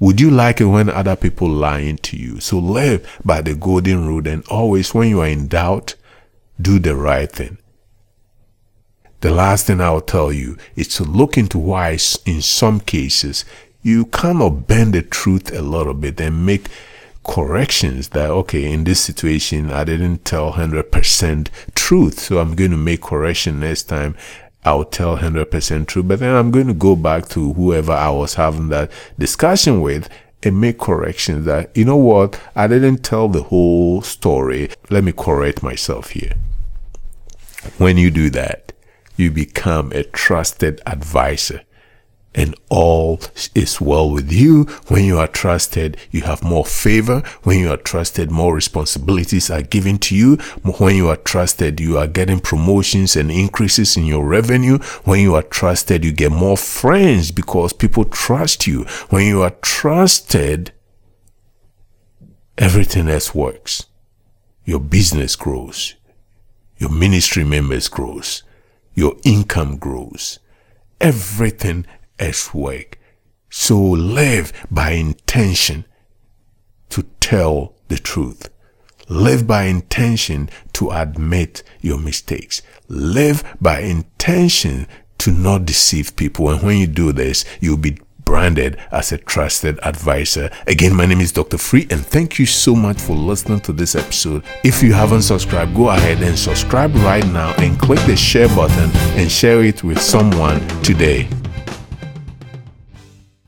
Would 0.00 0.20
you 0.20 0.30
like 0.30 0.60
it 0.60 0.64
when 0.64 0.88
other 0.88 1.14
people 1.14 1.48
lying 1.48 1.98
to 1.98 2.16
you? 2.16 2.40
So 2.40 2.58
live 2.58 3.06
by 3.24 3.42
the 3.42 3.54
golden 3.54 4.06
rule 4.06 4.26
and 4.26 4.44
always 4.48 4.94
when 4.94 5.10
you 5.10 5.20
are 5.20 5.28
in 5.28 5.46
doubt, 5.46 5.94
do 6.60 6.78
the 6.78 6.96
right 6.96 7.30
thing. 7.30 7.58
The 9.20 9.30
last 9.30 9.66
thing 9.66 9.82
I'll 9.82 10.00
tell 10.00 10.32
you 10.32 10.56
is 10.74 10.88
to 10.96 11.04
look 11.04 11.36
into 11.36 11.58
why 11.58 11.98
in 12.24 12.40
some 12.40 12.80
cases 12.80 13.44
you 13.82 14.06
kind 14.06 14.40
of 14.40 14.66
bend 14.66 14.94
the 14.94 15.02
truth 15.02 15.52
a 15.52 15.60
little 15.60 15.94
bit 15.94 16.18
and 16.20 16.46
make 16.46 16.68
corrections 17.22 18.08
that 18.08 18.30
okay 18.30 18.72
in 18.72 18.84
this 18.84 18.98
situation 18.98 19.70
i 19.70 19.84
didn't 19.84 20.24
tell 20.24 20.54
100% 20.54 21.48
truth 21.74 22.18
so 22.18 22.38
i'm 22.38 22.54
going 22.54 22.70
to 22.70 22.78
make 22.78 23.02
correction 23.02 23.60
next 23.60 23.82
time 23.84 24.16
I'll 24.64 24.84
tell 24.84 25.16
100% 25.16 25.86
true. 25.86 26.02
But 26.02 26.20
then 26.20 26.34
I'm 26.34 26.50
going 26.50 26.66
to 26.66 26.74
go 26.74 26.96
back 26.96 27.28
to 27.30 27.54
whoever 27.54 27.92
I 27.92 28.10
was 28.10 28.34
having 28.34 28.68
that 28.68 28.90
discussion 29.18 29.80
with 29.80 30.08
and 30.42 30.60
make 30.60 30.78
corrections 30.78 31.44
that, 31.46 31.74
you 31.76 31.84
know 31.84 31.96
what, 31.96 32.40
I 32.54 32.66
didn't 32.66 32.98
tell 32.98 33.28
the 33.28 33.44
whole 33.44 34.02
story. 34.02 34.70
Let 34.88 35.04
me 35.04 35.12
correct 35.12 35.62
myself 35.62 36.10
here. 36.10 36.34
When 37.78 37.98
you 37.98 38.10
do 38.10 38.30
that, 38.30 38.72
you 39.16 39.30
become 39.30 39.92
a 39.92 40.02
trusted 40.02 40.80
advisor 40.86 41.62
and 42.34 42.54
all 42.68 43.20
is 43.54 43.80
well 43.80 44.08
with 44.08 44.30
you. 44.32 44.64
When 44.86 45.04
you 45.04 45.18
are 45.18 45.26
trusted, 45.26 45.96
you 46.10 46.22
have 46.22 46.42
more 46.42 46.64
favor. 46.64 47.20
When 47.42 47.58
you 47.58 47.70
are 47.72 47.76
trusted, 47.76 48.30
more 48.30 48.54
responsibilities 48.54 49.50
are 49.50 49.62
given 49.62 49.98
to 49.98 50.16
you. 50.16 50.36
When 50.62 50.94
you 50.94 51.08
are 51.08 51.16
trusted, 51.16 51.80
you 51.80 51.98
are 51.98 52.06
getting 52.06 52.40
promotions 52.40 53.16
and 53.16 53.30
increases 53.30 53.96
in 53.96 54.06
your 54.06 54.24
revenue. 54.24 54.78
When 55.04 55.20
you 55.20 55.34
are 55.34 55.42
trusted, 55.42 56.04
you 56.04 56.12
get 56.12 56.30
more 56.30 56.56
friends 56.56 57.32
because 57.32 57.72
people 57.72 58.04
trust 58.04 58.66
you. 58.66 58.84
When 59.08 59.26
you 59.26 59.42
are 59.42 59.54
trusted, 59.62 60.72
everything 62.56 63.08
else 63.08 63.34
works. 63.34 63.86
Your 64.64 64.80
business 64.80 65.34
grows. 65.34 65.94
Your 66.78 66.90
ministry 66.90 67.42
members 67.42 67.88
grows. 67.88 68.44
Your 68.94 69.16
income 69.24 69.78
grows. 69.78 70.38
Everything 71.00 71.86
as 72.20 72.54
work. 72.54 72.98
So 73.48 73.80
live 73.80 74.52
by 74.70 74.92
intention 74.92 75.86
to 76.90 77.02
tell 77.18 77.74
the 77.88 77.98
truth. 77.98 78.48
Live 79.08 79.46
by 79.46 79.64
intention 79.64 80.48
to 80.74 80.90
admit 80.90 81.64
your 81.80 81.98
mistakes. 81.98 82.62
Live 82.86 83.42
by 83.60 83.80
intention 83.80 84.86
to 85.18 85.32
not 85.32 85.64
deceive 85.64 86.14
people. 86.14 86.48
And 86.48 86.62
when 86.62 86.78
you 86.78 86.86
do 86.86 87.10
this, 87.10 87.44
you'll 87.60 87.76
be 87.76 87.98
branded 88.24 88.78
as 88.92 89.10
a 89.10 89.18
trusted 89.18 89.80
advisor. 89.82 90.48
Again, 90.68 90.94
my 90.94 91.06
name 91.06 91.20
is 91.20 91.32
Dr. 91.32 91.58
Free, 91.58 91.88
and 91.90 92.06
thank 92.06 92.38
you 92.38 92.46
so 92.46 92.76
much 92.76 93.00
for 93.00 93.16
listening 93.16 93.58
to 93.62 93.72
this 93.72 93.96
episode. 93.96 94.44
If 94.62 94.84
you 94.84 94.92
haven't 94.92 95.22
subscribed, 95.22 95.74
go 95.74 95.90
ahead 95.90 96.22
and 96.22 96.38
subscribe 96.38 96.94
right 96.94 97.26
now 97.26 97.52
and 97.58 97.76
click 97.80 97.98
the 98.06 98.14
share 98.14 98.48
button 98.48 98.90
and 99.18 99.28
share 99.28 99.64
it 99.64 99.82
with 99.82 100.00
someone 100.00 100.60
today. 100.84 101.28